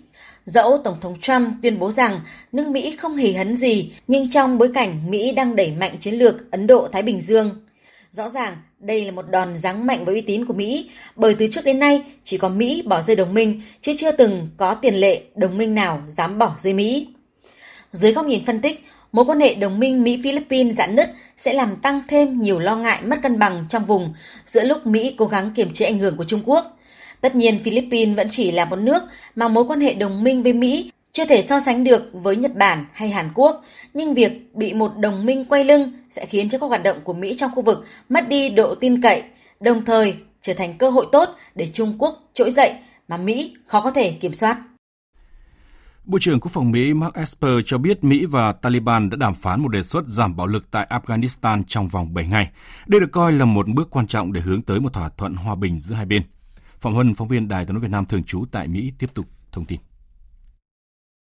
Dẫu 0.46 0.82
Tổng 0.84 0.98
thống 1.02 1.20
Trump 1.22 1.48
tuyên 1.62 1.80
bố 1.80 1.92
rằng 1.92 2.20
nước 2.52 2.68
Mỹ 2.68 2.96
không 3.00 3.16
hề 3.16 3.34
hấn 3.34 3.56
gì, 3.56 3.92
nhưng 4.08 4.30
trong 4.30 4.58
bối 4.58 4.72
cảnh 4.74 5.12
Mỹ 5.12 5.32
đang 5.32 5.56
đẩy 5.56 5.72
mạnh 5.72 5.98
chiến 6.00 6.16
lược 6.16 6.52
Ấn 6.52 6.68
Độ-Thái 6.68 7.02
Bình 7.02 7.22
Dương, 7.22 7.52
rõ 8.12 8.30
ràng 8.30 8.58
đây 8.80 9.06
là 9.06 9.12
một 9.12 9.30
đòn 9.30 9.58
giáng 9.58 9.86
mạnh 9.86 10.06
với 10.06 10.16
uy 10.16 10.22
tín 10.22 10.46
của 10.46 10.54
Mỹ, 10.54 10.90
bởi 11.16 11.36
từ 11.36 11.48
trước 11.48 11.66
đến 11.66 11.80
nay 11.80 12.04
chỉ 12.24 12.38
có 12.38 12.50
Mỹ 12.50 12.84
bỏ 12.86 13.02
rơi 13.02 13.16
đồng 13.16 13.34
minh, 13.34 13.62
chứ 13.82 13.94
chưa 13.98 14.12
từng 14.12 14.48
có 14.58 14.74
tiền 14.74 14.96
lệ 14.96 15.22
đồng 15.36 15.58
minh 15.58 15.76
nào 15.76 16.02
dám 16.08 16.38
bỏ 16.38 16.56
rơi 16.60 16.74
Mỹ. 16.74 17.08
Dưới 17.92 18.14
góc 18.14 18.26
nhìn 18.26 18.46
phân 18.46 18.62
tích, 18.62 18.86
mối 19.12 19.26
quan 19.26 19.40
hệ 19.40 19.54
đồng 19.54 19.80
minh 19.80 20.04
Mỹ-Philippines 20.04 20.76
giãn 20.78 20.96
nứt 20.96 21.10
sẽ 21.38 21.54
làm 21.54 21.76
tăng 21.76 22.02
thêm 22.08 22.42
nhiều 22.42 22.60
lo 22.60 22.76
ngại 22.76 23.00
mất 23.04 23.20
cân 23.24 23.40
bằng 23.40 23.66
trong 23.70 23.86
vùng 23.86 24.14
giữa 24.46 24.64
lúc 24.64 24.88
Mỹ 24.88 25.16
cố 25.18 25.26
gắng 25.26 25.52
kiềm 25.56 25.74
chế 25.74 25.86
ảnh 25.86 26.00
hưởng 26.00 26.18
của 26.18 26.24
Trung 26.24 26.42
Quốc. 26.46 26.80
Tất 27.22 27.36
nhiên 27.36 27.60
Philippines 27.64 28.18
vẫn 28.18 28.28
chỉ 28.32 28.52
là 28.52 28.66
một 28.66 28.76
nước 28.76 29.04
mà 29.36 29.48
mối 29.48 29.64
quan 29.68 29.82
hệ 29.82 29.94
đồng 29.94 30.24
minh 30.24 30.44
với 30.44 30.54
Mỹ 30.54 30.92
chưa 31.14 31.26
thể 31.26 31.42
so 31.42 31.60
sánh 31.60 31.84
được 31.84 32.10
với 32.14 32.36
Nhật 32.36 32.56
Bản 32.56 32.86
hay 32.94 33.10
Hàn 33.10 33.30
Quốc, 33.36 33.64
nhưng 33.94 34.14
việc 34.14 34.56
bị 34.56 34.74
một 34.74 34.98
đồng 34.98 35.26
minh 35.26 35.46
quay 35.46 35.64
lưng 35.64 35.92
sẽ 36.10 36.26
khiến 36.26 36.50
cho 36.50 36.58
các 36.58 36.68
hoạt 36.68 36.84
động 36.84 36.98
của 37.04 37.14
Mỹ 37.14 37.36
trong 37.38 37.52
khu 37.56 37.62
vực 37.62 37.86
mất 38.10 38.30
đi 38.30 38.50
độ 38.50 38.76
tin 38.76 39.02
cậy, 39.02 39.24
đồng 39.60 39.86
thời 39.86 40.16
trở 40.42 40.54
thành 40.54 40.78
cơ 40.78 40.90
hội 40.90 41.06
tốt 41.12 41.30
để 41.56 41.68
Trung 41.74 41.96
Quốc 41.98 42.30
trỗi 42.34 42.52
dậy 42.52 42.74
mà 43.08 43.18
Mỹ 43.18 43.56
khó 43.66 43.82
có 43.82 43.92
thể 43.92 44.12
kiểm 44.12 44.34
soát. 44.34 44.58
Bộ 46.10 46.18
trưởng 46.22 46.40
Quốc 46.40 46.52
phòng 46.54 46.72
Mỹ 46.72 46.94
Mark 46.94 47.14
Esper 47.14 47.52
cho 47.66 47.78
biết 47.78 48.04
Mỹ 48.04 48.26
và 48.26 48.54
Taliban 48.54 49.10
đã 49.10 49.18
đàm 49.18 49.36
phán 49.36 49.62
một 49.62 49.68
đề 49.68 49.84
xuất 49.84 50.08
giảm 50.08 50.36
bạo 50.36 50.48
lực 50.48 50.72
tại 50.72 50.88
Afghanistan 50.90 51.64
trong 51.68 51.88
vòng 51.88 52.14
7 52.14 52.28
ngày. 52.28 52.50
Đây 52.88 53.00
được 53.00 53.12
coi 53.12 53.32
là 53.32 53.46
một 53.46 53.68
bước 53.68 53.88
quan 53.92 54.08
trọng 54.08 54.34
để 54.34 54.42
hướng 54.42 54.62
tới 54.62 54.80
một 54.80 54.94
thỏa 54.94 55.10
thuận 55.10 55.34
hòa 55.34 55.56
bình 55.56 55.80
giữa 55.80 55.96
hai 55.96 56.06
bên. 56.06 56.22
Phạm 56.80 56.94
Huân, 56.94 57.14
phóng 57.14 57.28
viên 57.28 57.48
Đài 57.48 57.66
tiếng 57.66 57.74
nói 57.74 57.82
Việt 57.82 57.92
Nam 57.92 58.06
thường 58.06 58.24
trú 58.24 58.46
tại 58.52 58.68
Mỹ 58.68 58.92
tiếp 59.00 59.08
tục 59.14 59.26
thông 59.52 59.66
tin. 59.66 59.80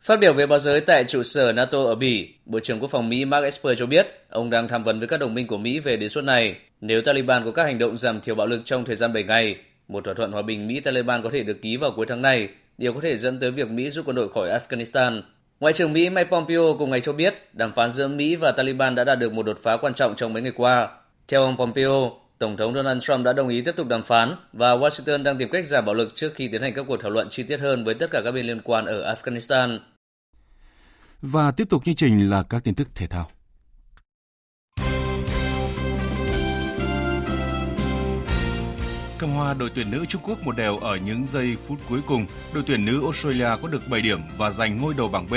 Phát 0.03 0.21
biểu 0.21 0.33
về 0.33 0.47
báo 0.47 0.59
giới 0.59 0.81
tại 0.81 1.05
trụ 1.05 1.23
sở 1.23 1.53
NATO 1.53 1.79
ở 1.85 1.95
Bỉ, 1.95 2.35
Bộ 2.45 2.61
trưởng 2.61 2.81
Quốc 2.81 2.91
phòng 2.91 3.09
Mỹ 3.09 3.25
Mark 3.25 3.45
Esper 3.45 3.79
cho 3.79 3.87
biết 3.87 4.07
ông 4.29 4.51
đang 4.51 4.69
tham 4.69 4.85
vấn 4.85 4.99
với 4.99 5.09
các 5.09 5.21
đồng 5.21 5.35
minh 5.35 5.47
của 5.47 5.59
Mỹ 5.59 5.81
về 5.81 5.97
đề 5.97 6.09
xuất 6.09 6.25
này. 6.25 6.57
Nếu 6.81 7.03
Taliban 7.03 7.45
có 7.45 7.53
các 7.53 7.65
hành 7.65 7.79
động 7.79 7.97
giảm 7.97 8.21
thiểu 8.21 8.35
bạo 8.35 8.47
lực 8.47 8.63
trong 8.65 8.85
thời 8.85 8.97
gian 8.97 9.13
7 9.13 9.23
ngày, 9.23 9.57
một 9.89 10.05
thỏa 10.05 10.15
thuận 10.15 10.33
hòa 10.33 10.43
bình 10.43 10.67
Mỹ-Taliban 10.67 11.23
có 11.23 11.31
thể 11.31 11.43
được 11.43 11.63
ký 11.63 11.77
vào 11.77 11.91
cuối 11.97 12.07
tháng 12.09 12.23
này 12.23 12.49
điều 12.81 12.93
có 12.93 13.01
thể 13.01 13.17
dẫn 13.17 13.41
tới 13.41 13.51
việc 13.51 13.71
Mỹ 13.71 13.91
rút 13.91 14.07
quân 14.07 14.17
đội 14.17 14.29
khỏi 14.33 14.49
Afghanistan. 14.49 15.23
Ngoại 15.61 15.73
trưởng 15.73 15.93
Mỹ 15.93 16.11
Mike 16.11 16.31
Pompeo 16.31 16.77
cùng 16.79 16.91
ngày 16.91 17.01
cho 17.01 17.13
biết 17.13 17.35
đàm 17.53 17.73
phán 17.73 17.91
giữa 17.91 18.09
Mỹ 18.09 18.37
và 18.37 18.53
Taliban 18.53 18.95
đã 18.95 19.05
đạt 19.05 19.19
được 19.19 19.33
một 19.33 19.47
đột 19.47 19.59
phá 19.63 19.77
quan 19.77 19.95
trọng 19.95 20.17
trong 20.17 20.33
mấy 20.33 20.43
ngày 20.43 20.53
qua. 20.57 20.89
Theo 21.29 21.43
ông 21.43 21.57
Pompeo, 21.57 22.13
Tổng 22.39 22.57
thống 22.57 22.75
Donald 22.75 23.03
Trump 23.03 23.25
đã 23.25 23.33
đồng 23.33 23.49
ý 23.49 23.61
tiếp 23.61 23.77
tục 23.77 23.87
đàm 23.89 24.03
phán 24.03 24.37
và 24.53 24.77
Washington 24.77 25.23
đang 25.23 25.39
tìm 25.39 25.49
cách 25.49 25.67
giảm 25.67 25.85
bạo 25.85 25.95
lực 25.95 26.15
trước 26.15 26.33
khi 26.35 26.49
tiến 26.49 26.63
hành 26.63 26.75
các 26.75 26.85
cuộc 26.89 26.97
thảo 26.97 27.11
luận 27.11 27.29
chi 27.31 27.43
tiết 27.43 27.61
hơn 27.61 27.85
với 27.85 27.95
tất 27.95 28.11
cả 28.11 28.21
các 28.25 28.33
bên 28.33 28.47
liên 28.47 28.61
quan 28.65 28.87
ở 28.87 29.15
Afghanistan. 29.15 29.79
Và 31.23 31.51
tiếp 31.51 31.69
tục 31.71 31.85
chương 31.85 31.95
trình 31.95 32.31
là 32.31 32.43
các 32.43 32.65
tin 32.65 32.75
tức 32.75 32.89
thể 32.95 33.07
thao. 33.07 33.31
Cầm 39.21 39.31
hòa 39.31 39.55
đội 39.55 39.71
tuyển 39.75 39.91
nữ 39.91 40.07
Trung 40.09 40.23
Quốc 40.25 40.43
một 40.43 40.57
đều 40.57 40.77
ở 40.77 40.97
những 40.97 41.25
giây 41.25 41.57
phút 41.67 41.79
cuối 41.89 42.01
cùng. 42.07 42.27
Đội 42.55 42.63
tuyển 42.67 42.85
nữ 42.85 43.03
Australia 43.03 43.49
có 43.63 43.69
được 43.69 43.83
7 43.89 44.01
điểm 44.01 44.21
và 44.37 44.51
giành 44.51 44.79
ngôi 44.79 44.95
đầu 44.95 45.09
bảng 45.09 45.31
B 45.31 45.35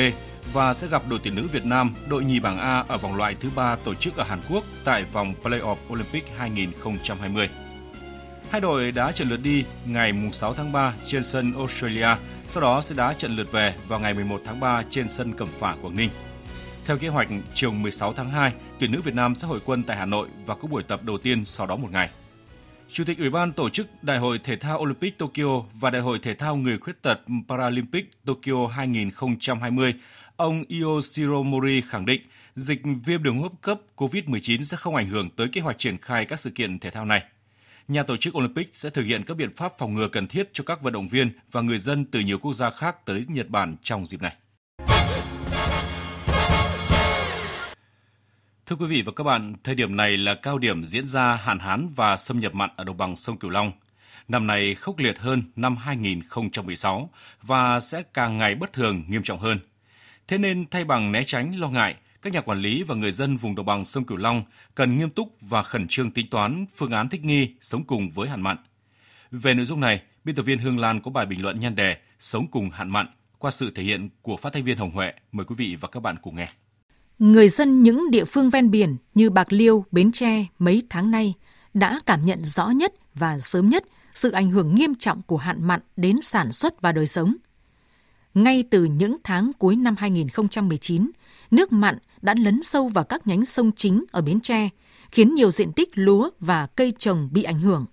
và 0.54 0.74
sẽ 0.74 0.88
gặp 0.88 1.02
đội 1.10 1.19
tuyển 1.24 1.36
nữ 1.36 1.48
Việt 1.52 1.65
Nam, 1.65 1.93
đội 2.10 2.24
nhì 2.24 2.39
bảng 2.39 2.58
A 2.58 2.86
ở 2.88 2.98
vòng 2.98 3.15
loại 3.15 3.36
thứ 3.39 3.50
ba 3.56 3.76
tổ 3.76 3.93
chức 3.93 4.15
ở 4.17 4.24
Hàn 4.24 4.41
Quốc 4.50 4.63
tại 4.84 5.06
vòng 5.13 5.34
Playoff 5.43 5.76
Olympic 5.93 6.24
2020. 6.38 7.50
Hai 8.52 8.62
đội 8.62 8.91
đá 8.91 9.12
trận 9.12 9.30
lượt 9.30 9.39
đi 9.43 9.65
ngày 9.86 10.13
6 10.34 10.54
tháng 10.54 10.72
3 10.72 10.93
trên 11.08 11.24
sân 11.24 11.54
Australia, 11.58 12.15
sau 12.48 12.62
đó 12.62 12.82
sẽ 12.82 12.96
đá 12.96 13.13
trận 13.13 13.36
lượt 13.36 13.52
về 13.52 13.76
vào 13.88 14.00
ngày 14.00 14.13
11 14.13 14.41
tháng 14.46 14.60
3 14.60 14.84
trên 14.89 15.10
sân 15.10 15.34
Cẩm 15.34 15.48
Phả 15.60 15.76
Quảng 15.82 15.96
Ninh. 15.96 16.10
Theo 16.86 16.98
kế 16.98 17.08
hoạch, 17.08 17.28
chiều 17.54 17.72
16 17.72 18.13
tháng 18.13 18.30
2, 18.30 18.54
tuyển 18.80 18.91
nữ 18.91 19.02
Việt 19.02 19.15
Nam 19.15 19.36
sẽ 19.36 19.48
hội 19.48 19.60
quân 19.65 19.84
tại 19.84 19.98
Hà 19.98 20.06
Nội 20.06 20.28
và 20.46 20.56
có 20.56 20.67
buổi 20.67 20.84
tập 20.84 21.00
đầu 21.04 21.17
tiên 21.17 21.46
sau 21.46 21.67
đó 21.67 21.76
một 21.76 21.91
ngày. 21.91 22.10
Chủ 22.94 23.04
tịch 23.04 23.20
Ủy 23.20 23.30
ban 23.30 23.52
tổ 23.52 23.70
chức 23.70 23.88
Đại 24.02 24.18
hội 24.18 24.40
Thể 24.44 24.56
thao 24.56 24.80
Olympic 24.80 25.18
Tokyo 25.18 25.62
và 25.74 25.90
Đại 25.90 26.02
hội 26.02 26.20
Thể 26.24 26.36
thao 26.36 26.56
Người 26.56 26.78
khuyết 26.78 27.02
tật 27.02 27.20
Paralympic 27.48 28.12
Tokyo 28.26 28.68
2020, 28.68 29.94
ông 30.36 30.64
Yoshiro 30.82 31.42
Mori 31.42 31.82
khẳng 31.82 32.06
định 32.06 32.22
dịch 32.56 32.82
viêm 33.06 33.24
đường 33.24 33.38
hô 33.38 33.44
hấp 33.44 33.52
cấp 33.62 33.80
COVID-19 33.96 34.62
sẽ 34.62 34.78
không 34.78 34.96
ảnh 34.96 35.10
hưởng 35.10 35.30
tới 35.30 35.48
kế 35.48 35.62
hoạch 35.62 35.78
triển 35.78 35.98
khai 35.98 36.26
các 36.26 36.40
sự 36.40 36.50
kiện 36.50 36.80
thể 36.80 36.90
thao 36.90 37.06
này. 37.06 37.24
Nhà 37.88 38.04
tổ 38.04 38.18
chức 38.18 38.38
Olympic 38.38 38.70
sẽ 38.74 38.90
thực 38.90 39.04
hiện 39.04 39.24
các 39.24 39.38
biện 39.38 39.56
pháp 39.56 39.74
phòng 39.78 39.94
ngừa 39.94 40.08
cần 40.08 40.28
thiết 40.28 40.50
cho 40.54 40.64
các 40.64 40.82
vận 40.82 40.94
động 40.94 41.08
viên 41.08 41.32
và 41.52 41.62
người 41.62 41.80
dân 41.80 42.06
từ 42.06 42.20
nhiều 42.20 42.40
quốc 42.40 42.54
gia 42.54 42.70
khác 42.70 43.06
tới 43.06 43.26
Nhật 43.28 43.50
Bản 43.50 43.76
trong 43.84 44.06
dịp 44.06 44.22
này. 44.22 44.36
Thưa 48.65 48.76
quý 48.76 48.86
vị 48.86 49.02
và 49.02 49.12
các 49.15 49.23
bạn, 49.23 49.54
thời 49.63 49.76
điểm 49.76 49.95
này 49.95 50.17
là 50.17 50.36
cao 50.36 50.58
điểm 50.58 50.86
diễn 50.86 51.08
ra 51.08 51.36
hạn 51.36 51.60
hán 51.60 51.89
và 51.95 52.17
xâm 52.17 52.39
nhập 52.39 52.54
mặn 52.54 52.69
ở 52.76 52.84
đồng 52.84 52.97
bằng 52.97 53.17
sông 53.17 53.38
Cửu 53.38 53.52
Long. 53.52 53.71
Năm 54.28 54.47
nay 54.47 54.76
khốc 54.76 54.99
liệt 54.99 55.19
hơn 55.19 55.43
năm 55.56 55.78
2016 55.78 57.10
và 57.41 57.80
sẽ 57.80 58.04
càng 58.13 58.38
ngày 58.38 58.56
bất 58.56 58.73
thường 58.73 59.04
nghiêm 59.08 59.23
trọng 59.23 59.39
hơn. 59.39 59.60
Thế 60.28 60.38
nên 60.38 60.65
thay 60.71 60.84
bằng 60.84 61.12
né 61.12 61.23
tránh 61.23 61.60
lo 61.60 61.69
ngại, 61.69 61.95
các 62.21 62.34
nhà 62.34 62.41
quản 62.41 62.60
lý 62.60 62.84
và 62.84 62.95
người 62.95 63.12
dân 63.12 63.38
vùng 63.38 63.56
đồng 63.56 63.65
bằng 63.65 63.86
sông 63.86 64.04
Cửu 64.04 64.17
Long 64.17 64.43
cần 64.76 64.97
nghiêm 64.97 65.10
túc 65.10 65.38
và 65.41 65.63
khẩn 65.63 65.88
trương 65.88 66.12
tính 66.12 66.30
toán 66.30 66.65
phương 66.76 66.91
án 66.91 67.10
thích 67.10 67.23
nghi 67.23 67.54
sống 67.62 67.84
cùng 67.84 68.12
với 68.12 68.30
hạn 68.30 68.41
mặn. 68.41 68.58
Về 69.32 69.54
nội 69.54 69.65
dung 69.65 69.80
này, 69.80 70.02
biên 70.23 70.36
tập 70.36 70.43
viên 70.43 70.60
Hương 70.60 70.80
Lan 70.80 71.02
có 71.02 71.12
bài 71.12 71.26
bình 71.26 71.41
luận 71.41 71.60
nhan 71.60 71.76
đề 71.76 71.97
Sống 72.19 72.47
cùng 72.52 72.69
hạn 72.69 72.89
mặn 72.89 73.08
qua 73.39 73.52
sự 73.52 73.71
thể 73.76 73.84
hiện 73.84 74.10
của 74.21 74.38
phát 74.38 74.54
thanh 74.54 74.63
viên 74.63 74.78
Hồng 74.78 74.91
Huệ. 74.91 75.13
Mời 75.32 75.45
quý 75.45 75.56
vị 75.58 75.78
và 75.80 75.88
các 75.88 75.99
bạn 75.99 76.15
cùng 76.21 76.36
nghe. 76.36 76.47
Người 77.24 77.50
dân 77.50 77.84
những 77.84 78.12
địa 78.12 78.26
phương 78.26 78.50
ven 78.50 78.72
biển 78.72 78.96
như 79.16 79.30
Bạc 79.30 79.54
Liêu, 79.54 79.86
Bến 79.92 80.12
Tre 80.12 80.46
mấy 80.60 80.84
tháng 80.90 81.12
nay 81.12 81.34
đã 81.74 82.00
cảm 82.06 82.26
nhận 82.26 82.46
rõ 82.46 82.70
nhất 82.70 82.94
và 83.16 83.40
sớm 83.40 83.70
nhất 83.70 83.84
sự 84.14 84.32
ảnh 84.32 84.50
hưởng 84.50 84.76
nghiêm 84.76 84.96
trọng 84.96 85.22
của 85.22 85.38
hạn 85.38 85.68
mặn 85.68 85.80
đến 85.96 86.18
sản 86.22 86.52
xuất 86.52 86.82
và 86.82 86.92
đời 86.92 87.08
sống. 87.08 87.36
Ngay 88.34 88.64
từ 88.72 88.86
những 88.86 89.18
tháng 89.24 89.52
cuối 89.60 89.76
năm 89.76 89.96
2019, 89.98 91.12
nước 91.52 91.72
mặn 91.72 91.98
đã 92.22 92.34
lấn 92.38 92.64
sâu 92.64 92.88
vào 92.88 93.04
các 93.04 93.28
nhánh 93.28 93.46
sông 93.46 93.72
chính 93.76 94.04
ở 94.12 94.22
Bến 94.22 94.40
Tre, 94.40 94.70
khiến 95.12 95.36
nhiều 95.36 95.52
diện 95.52 95.72
tích 95.72 95.90
lúa 95.94 96.30
và 96.40 96.68
cây 96.68 96.94
trồng 96.98 97.30
bị 97.32 97.44
ảnh 97.44 97.60
hưởng. 97.60 97.86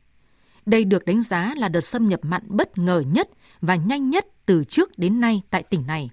Đây 0.66 0.85
được 0.85 1.05
đánh 1.05 1.23
giá 1.23 1.55
là 1.57 1.69
đợt 1.69 1.81
xâm 1.81 2.07
nhập 2.07 2.21
mặn 2.23 2.43
bất 2.49 2.79
ngờ 2.79 3.03
nhất 3.07 3.29
và 3.61 3.75
nhanh 3.75 4.11
nhất 4.11 4.27
từ 4.47 4.64
trước 4.64 4.99
đến 4.99 5.21
nay 5.21 5.43
tại 5.51 5.62
tỉnh 5.62 5.87
này. 5.87 6.11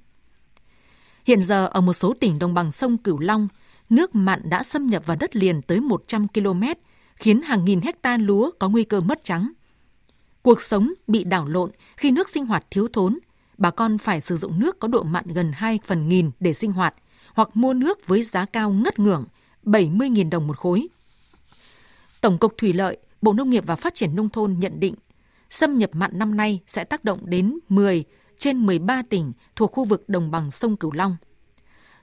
Hiện 1.28 1.44
giờ 1.44 1.68
ở 1.72 1.82
một 1.82 1.94
số 1.94 2.14
tỉnh 2.20 2.40
đồng 2.40 2.54
bằng 2.54 2.72
sông 2.72 2.98
Cửu 2.98 3.20
Long, 3.20 3.48
nước 3.90 4.16
mặn 4.16 4.50
đã 4.50 4.64
xâm 4.64 4.88
nhập 4.88 5.04
vào 5.06 5.18
đất 5.20 5.36
liền 5.36 5.62
tới 5.62 5.80
100 5.80 6.28
km, 6.28 6.64
khiến 7.16 7.42
hàng 7.42 7.66
nghìn 7.66 7.82
hecta 7.82 8.18
lúa 8.18 8.52
có 8.60 8.70
nguy 8.70 8.84
cơ 8.84 9.02
mất 9.02 9.24
trắng. 9.24 9.52
Cuộc 10.42 10.62
sống 10.62 10.94
bị 11.08 11.24
đảo 11.24 11.48
lộn 11.48 11.72
khi 11.98 12.12
nước 12.12 12.30
sinh 12.30 12.46
hoạt 12.46 12.66
thiếu 12.72 12.88
thốn, 12.94 13.20
bà 13.58 13.72
con 13.72 13.98
phải 13.98 14.22
sử 14.22 14.38
dụng 14.38 14.60
nước 14.60 14.80
có 14.80 14.88
độ 14.88 15.04
mặn 15.04 15.26
gần 15.28 15.52
2 15.56 15.80
phần 15.86 16.10
nghìn 16.10 16.32
để 16.40 16.54
sinh 16.54 16.72
hoạt, 16.72 16.96
hoặc 17.34 17.50
mua 17.54 17.74
nước 17.74 18.08
với 18.08 18.24
giá 18.24 18.46
cao 18.46 18.72
ngất 18.72 19.00
ngưỡng 19.00 19.26
70.000 19.64 20.30
đồng 20.30 20.48
một 20.48 20.58
khối. 20.58 20.88
Tổng 22.22 22.38
cục 22.38 22.58
Thủy 22.58 22.74
lợi, 22.74 22.98
Bộ 23.22 23.34
Nông 23.34 23.50
nghiệp 23.50 23.64
và 23.68 23.76
Phát 23.76 23.94
triển 23.94 24.16
Nông 24.16 24.30
thôn 24.30 24.56
nhận 24.60 24.80
định, 24.80 24.96
xâm 25.50 25.78
nhập 25.78 25.90
mặn 25.94 26.20
năm 26.20 26.38
nay 26.38 26.60
sẽ 26.68 26.84
tác 26.84 27.04
động 27.04 27.20
đến 27.26 27.60
10 27.70 28.04
trên 28.48 28.66
13 28.66 29.02
tỉnh 29.10 29.34
thuộc 29.56 29.72
khu 29.72 29.86
vực 29.86 30.10
đồng 30.10 30.32
bằng 30.32 30.52
sông 30.52 30.78
Cửu 30.78 30.92
Long. 30.92 31.16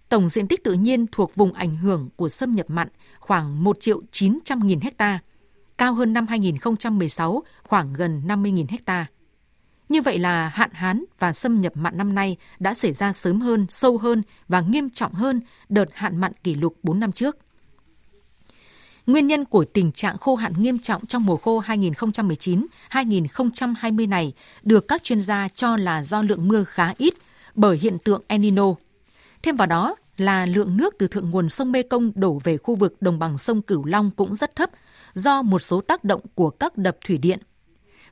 Tổng 0.09 0.29
diện 0.29 0.49
tích 0.49 0.65
tự 0.65 0.73
nhiên 0.73 1.07
thuộc 1.13 1.37
vùng 1.37 1.53
ảnh 1.53 1.77
hưởng 1.77 2.09
của 2.17 2.29
xâm 2.29 2.55
nhập 2.55 2.67
mặn 2.69 2.89
khoảng 3.19 3.65
1 3.65 3.81
triệu 3.81 4.03
900 4.11 4.59
nghìn 4.59 4.81
hecta, 4.81 5.19
cao 5.79 5.95
hơn 5.95 6.13
năm 6.13 6.27
2016 6.27 7.43
khoảng 7.63 7.93
gần 7.93 8.23
50 8.27 8.53
nghìn 8.53 8.67
hecta. 8.67 9.07
Như 9.89 10.03
vậy 10.03 10.19
là 10.19 10.49
hạn 10.49 10.71
hán 10.73 11.05
và 11.19 11.33
xâm 11.33 11.61
nhập 11.61 11.73
mặn 11.77 11.99
năm 11.99 12.15
nay 12.15 12.37
đã 12.59 12.75
xảy 12.75 12.93
ra 12.93 13.13
sớm 13.13 13.41
hơn, 13.41 13.67
sâu 13.69 13.99
hơn 13.99 14.23
và 14.49 14.61
nghiêm 14.61 14.91
trọng 14.91 15.13
hơn 15.13 15.41
đợt 15.69 15.89
hạn 15.93 16.17
mặn 16.17 16.33
kỷ 16.43 16.55
lục 16.55 16.77
4 16.83 17.01
năm 17.01 17.13
trước. 17.13 17.37
Nguyên 19.07 19.27
nhân 19.27 19.45
của 19.45 19.65
tình 19.65 19.93
trạng 19.93 20.19
khô 20.19 20.35
hạn 20.35 20.53
nghiêm 20.59 20.79
trọng 20.79 21.07
trong 21.07 21.27
mùa 21.27 21.37
khô 21.37 21.63
2019-2020 21.63 24.09
này 24.09 24.33
được 24.63 24.89
các 24.89 25.03
chuyên 25.03 25.23
gia 25.23 25.49
cho 25.49 25.77
là 25.77 26.05
do 26.05 26.23
lượng 26.23 26.49
mưa 26.49 26.65
khá 26.65 26.95
ít 26.99 27.15
bởi 27.55 27.77
hiện 27.77 27.99
tượng 27.99 28.23
El 28.27 28.41
Nino. 28.41 28.75
Thêm 29.43 29.57
vào 29.57 29.67
đó 29.67 29.97
là 30.17 30.47
lượng 30.47 30.77
nước 30.77 30.95
từ 30.99 31.09
thượng 31.09 31.31
nguồn 31.31 31.49
sông 31.49 31.73
Mekong 31.73 32.13
đổ 32.15 32.41
về 32.45 32.57
khu 32.57 32.75
vực 32.75 32.97
đồng 33.01 33.19
bằng 33.19 33.39
sông 33.39 33.63
Cửu 33.63 33.85
Long 33.85 34.11
cũng 34.11 34.35
rất 34.35 34.57
thấp 34.57 34.71
do 35.15 35.43
một 35.43 35.63
số 35.63 35.81
tác 35.81 36.05
động 36.05 36.21
của 36.35 36.51
các 36.51 36.79
đập 36.79 36.97
thủy 37.07 37.19
điện. 37.19 37.39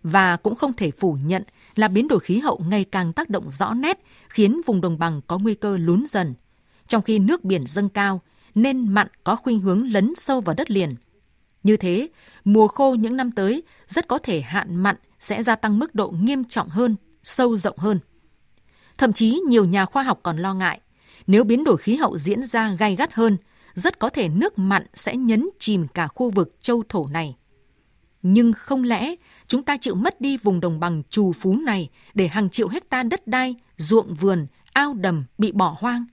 Và 0.02 0.36
cũng 0.36 0.54
không 0.54 0.72
thể 0.72 0.90
phủ 0.90 1.16
nhận 1.24 1.42
là 1.74 1.88
biến 1.88 2.08
đổi 2.08 2.20
khí 2.20 2.38
hậu 2.38 2.60
ngày 2.68 2.84
càng 2.84 3.12
tác 3.12 3.30
động 3.30 3.50
rõ 3.50 3.74
nét 3.74 3.98
khiến 4.28 4.60
vùng 4.66 4.80
đồng 4.80 4.98
bằng 4.98 5.20
có 5.26 5.38
nguy 5.38 5.54
cơ 5.54 5.76
lún 5.76 6.04
dần. 6.08 6.34
Trong 6.86 7.02
khi 7.02 7.18
nước 7.18 7.44
biển 7.44 7.62
dâng 7.66 7.88
cao, 7.88 8.20
nên 8.54 8.88
mặn 8.88 9.08
có 9.24 9.36
khuynh 9.36 9.60
hướng 9.60 9.92
lấn 9.92 10.12
sâu 10.16 10.40
vào 10.40 10.54
đất 10.54 10.70
liền. 10.70 10.94
Như 11.62 11.76
thế, 11.76 12.08
mùa 12.44 12.68
khô 12.68 12.94
những 12.94 13.16
năm 13.16 13.30
tới 13.30 13.62
rất 13.88 14.08
có 14.08 14.18
thể 14.18 14.40
hạn 14.40 14.76
mặn 14.76 14.96
sẽ 15.20 15.42
gia 15.42 15.56
tăng 15.56 15.78
mức 15.78 15.94
độ 15.94 16.10
nghiêm 16.10 16.44
trọng 16.44 16.68
hơn, 16.68 16.96
sâu 17.22 17.56
rộng 17.56 17.78
hơn. 17.78 17.98
Thậm 18.98 19.12
chí 19.12 19.40
nhiều 19.48 19.64
nhà 19.64 19.84
khoa 19.84 20.02
học 20.02 20.20
còn 20.22 20.36
lo 20.36 20.54
ngại, 20.54 20.80
nếu 21.26 21.44
biến 21.44 21.64
đổi 21.64 21.76
khí 21.76 21.96
hậu 21.96 22.18
diễn 22.18 22.44
ra 22.44 22.74
gai 22.78 22.96
gắt 22.96 23.12
hơn, 23.12 23.36
rất 23.74 23.98
có 23.98 24.08
thể 24.08 24.28
nước 24.28 24.58
mặn 24.58 24.86
sẽ 24.94 25.16
nhấn 25.16 25.48
chìm 25.58 25.88
cả 25.88 26.06
khu 26.06 26.30
vực 26.30 26.56
châu 26.60 26.82
thổ 26.88 27.06
này. 27.10 27.36
Nhưng 28.22 28.52
không 28.52 28.84
lẽ 28.84 29.14
chúng 29.46 29.62
ta 29.62 29.76
chịu 29.76 29.94
mất 29.94 30.20
đi 30.20 30.36
vùng 30.36 30.60
đồng 30.60 30.80
bằng 30.80 31.02
trù 31.10 31.32
phú 31.32 31.56
này 31.56 31.88
để 32.14 32.28
hàng 32.28 32.48
triệu 32.48 32.68
hecta 32.68 33.02
đất 33.02 33.26
đai, 33.26 33.54
ruộng 33.76 34.14
vườn, 34.14 34.46
ao 34.72 34.94
đầm 34.94 35.24
bị 35.38 35.52
bỏ 35.52 35.76
hoang? 35.78 36.04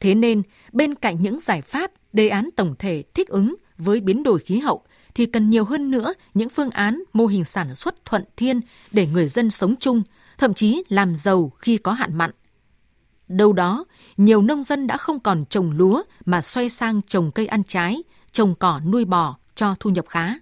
Thế 0.00 0.14
nên, 0.14 0.42
bên 0.72 0.94
cạnh 0.94 1.22
những 1.22 1.40
giải 1.40 1.62
pháp, 1.62 1.90
đề 2.12 2.28
án 2.28 2.48
tổng 2.56 2.74
thể 2.78 3.04
thích 3.14 3.28
ứng 3.28 3.54
với 3.78 4.00
biến 4.00 4.22
đổi 4.22 4.38
khí 4.38 4.58
hậu 4.58 4.82
thì 5.14 5.26
cần 5.26 5.50
nhiều 5.50 5.64
hơn 5.64 5.90
nữa 5.90 6.14
những 6.34 6.48
phương 6.48 6.70
án 6.70 7.02
mô 7.12 7.26
hình 7.26 7.44
sản 7.44 7.74
xuất 7.74 8.04
thuận 8.04 8.24
thiên 8.36 8.60
để 8.92 9.06
người 9.06 9.28
dân 9.28 9.50
sống 9.50 9.74
chung, 9.80 10.02
thậm 10.38 10.54
chí 10.54 10.82
làm 10.88 11.16
giàu 11.16 11.52
khi 11.58 11.76
có 11.76 11.92
hạn 11.92 12.18
mặn. 12.18 12.30
Đâu 13.28 13.52
đó, 13.52 13.84
nhiều 14.16 14.42
nông 14.42 14.62
dân 14.62 14.86
đã 14.86 14.96
không 14.96 15.20
còn 15.20 15.44
trồng 15.44 15.70
lúa 15.70 16.02
mà 16.24 16.42
xoay 16.42 16.68
sang 16.68 17.02
trồng 17.02 17.30
cây 17.30 17.46
ăn 17.46 17.64
trái, 17.64 18.02
trồng 18.32 18.54
cỏ 18.54 18.80
nuôi 18.92 19.04
bò 19.04 19.36
cho 19.54 19.74
thu 19.80 19.90
nhập 19.90 20.04
khá. 20.08 20.34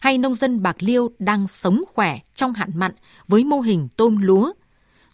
Hay 0.00 0.18
nông 0.18 0.34
dân 0.34 0.62
Bạc 0.62 0.76
Liêu 0.78 1.10
đang 1.18 1.46
sống 1.46 1.84
khỏe 1.94 2.18
trong 2.34 2.52
hạn 2.52 2.70
mặn 2.74 2.92
với 3.28 3.44
mô 3.44 3.60
hình 3.60 3.88
tôm 3.96 4.16
lúa, 4.22 4.52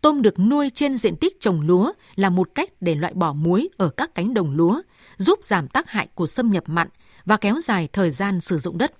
tôm 0.01 0.23
được 0.23 0.39
nuôi 0.39 0.71
trên 0.75 0.97
diện 0.97 1.17
tích 1.17 1.41
trồng 1.41 1.61
lúa 1.61 1.93
là 2.17 2.31
một 2.31 2.51
cách 2.55 2.71
để 2.81 2.95
loại 2.95 3.15
bỏ 3.15 3.33
muối 3.33 3.69
ở 3.77 3.89
các 3.89 4.15
cánh 4.15 4.35
đồng 4.35 4.57
lúa, 4.57 4.83
giúp 5.17 5.39
giảm 5.43 5.69
tác 5.69 5.89
hại 5.89 6.09
của 6.15 6.27
xâm 6.27 6.51
nhập 6.51 6.65
mặn 6.67 6.89
và 7.25 7.37
kéo 7.37 7.61
dài 7.61 7.89
thời 7.93 8.11
gian 8.11 8.41
sử 8.41 8.59
dụng 8.59 8.79
đất. 8.79 8.93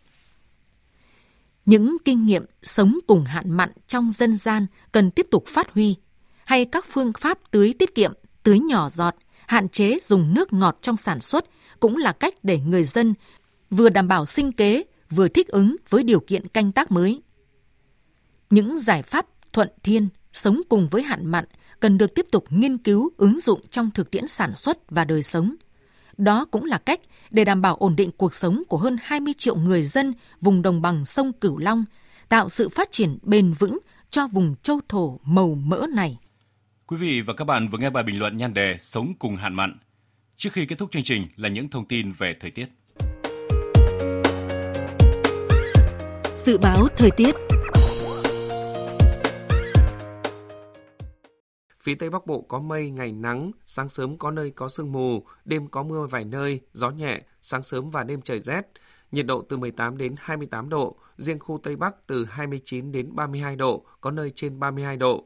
Những 1.67 1.97
kinh 2.05 2.27
nghiệm 2.27 2.45
sống 2.63 2.99
cùng 3.07 3.25
hạn 3.25 3.51
mặn 3.51 3.73
trong 3.87 4.11
dân 4.11 4.37
gian 4.37 4.67
cần 4.93 5.11
tiếp 5.11 5.27
tục 5.31 5.45
phát 5.47 5.73
huy, 5.75 5.97
hay 6.45 6.65
các 6.65 6.87
phương 6.89 7.13
pháp 7.21 7.39
tưới 7.51 7.75
tiết 7.79 7.95
kiệm, 7.95 8.13
tưới 8.43 8.59
nhỏ 8.59 8.91
giọt, 8.91 9.15
hạn 9.47 9.69
chế 9.69 9.99
dùng 10.03 10.35
nước 10.35 10.53
ngọt 10.53 10.79
trong 10.81 10.97
sản 10.97 11.21
xuất 11.21 11.45
cũng 11.81 11.97
là 11.97 12.13
cách 12.13 12.35
để 12.43 12.59
người 12.59 12.85
dân 12.85 13.15
vừa 13.71 13.89
đảm 13.89 14.09
bảo 14.09 14.27
sinh 14.27 14.53
kế, 14.53 14.85
vừa 15.11 15.29
thích 15.29 15.49
ứng 15.49 15.77
với 15.89 16.03
điều 16.03 16.21
kiện 16.21 16.49
canh 16.49 16.73
tác 16.73 16.93
mới. 16.93 17.23
Những 18.51 18.79
giải 18.79 19.03
pháp 19.03 19.27
thuận 19.53 19.69
thiên 19.83 20.09
sống 20.41 20.61
cùng 20.69 20.89
với 20.89 21.03
hạn 21.03 21.27
mặn 21.27 21.45
cần 21.81 21.99
được 21.99 22.15
tiếp 22.15 22.27
tục 22.31 22.45
nghiên 22.51 22.79
cứu 22.79 23.11
ứng 23.17 23.41
dụng 23.41 23.61
trong 23.71 23.91
thực 23.91 24.11
tiễn 24.11 24.29
sản 24.29 24.55
xuất 24.55 24.91
và 24.91 25.05
đời 25.05 25.23
sống. 25.23 25.55
Đó 26.17 26.45
cũng 26.51 26.65
là 26.65 26.79
cách 26.79 27.01
để 27.31 27.45
đảm 27.45 27.63
bảo 27.63 27.77
ổn 27.77 27.97
định 27.97 28.11
cuộc 28.17 28.35
sống 28.35 28.63
của 28.69 28.77
hơn 28.77 28.97
20 29.03 29.35
triệu 29.37 29.57
người 29.57 29.83
dân 29.83 30.13
vùng 30.41 30.63
đồng 30.63 30.83
bằng 30.83 31.05
sông 31.05 31.33
Cửu 31.33 31.59
Long, 31.59 31.85
tạo 32.29 32.49
sự 32.49 32.69
phát 32.69 32.91
triển 32.91 33.19
bền 33.23 33.53
vững 33.53 33.79
cho 34.11 34.27
vùng 34.27 34.55
châu 34.63 34.81
thổ 34.89 35.21
màu 35.25 35.55
mỡ 35.55 35.87
này. 35.95 36.19
Quý 36.87 36.97
vị 36.97 37.21
và 37.21 37.35
các 37.35 37.45
bạn 37.45 37.69
vừa 37.69 37.79
nghe 37.79 37.91
bài 37.91 38.05
bình 38.05 38.19
luận 38.19 38.37
nhan 38.37 38.55
đề 38.55 38.77
Sống 38.81 39.13
cùng 39.19 39.37
hạn 39.37 39.55
mặn. 39.55 39.79
Trước 40.37 40.53
khi 40.53 40.67
kết 40.67 40.79
thúc 40.79 40.89
chương 40.93 41.05
trình 41.05 41.29
là 41.37 41.49
những 41.49 41.69
thông 41.69 41.89
tin 41.89 42.13
về 42.13 42.37
thời 42.41 42.51
tiết. 42.51 42.67
Dự 46.37 46.59
báo 46.59 46.89
thời 46.97 47.11
tiết 47.11 47.35
Phía 51.83 51.95
Tây 51.95 52.11
Bắc 52.11 52.27
Bộ 52.27 52.41
có 52.41 52.61
mây, 52.61 52.91
ngày 52.91 53.13
nắng, 53.13 53.51
sáng 53.67 53.89
sớm 53.89 54.19
có 54.19 54.31
nơi 54.31 54.51
có 54.51 54.69
sương 54.69 54.93
mù, 54.93 55.25
đêm 55.45 55.69
có 55.69 55.83
mưa 55.83 56.07
vài 56.07 56.25
nơi, 56.25 56.61
gió 56.73 56.91
nhẹ, 56.91 57.23
sáng 57.43 57.63
sớm 57.63 57.89
và 57.89 58.05
đêm 58.05 58.23
trời 58.23 58.41
rét. 58.41 58.63
Nhiệt 59.13 59.27
độ 59.27 59.41
từ 59.41 59.57
18 59.57 59.97
đến 59.97 60.15
28 60.19 60.69
độ, 60.69 60.97
riêng 61.17 61.39
khu 61.39 61.59
Tây 61.63 61.77
Bắc 61.77 62.07
từ 62.07 62.25
29 62.25 62.93
đến 62.93 63.17
32 63.17 63.57
độ, 63.57 63.85
có 64.01 64.11
nơi 64.11 64.31
trên 64.31 64.61
32 64.61 64.97
độ. 64.97 65.25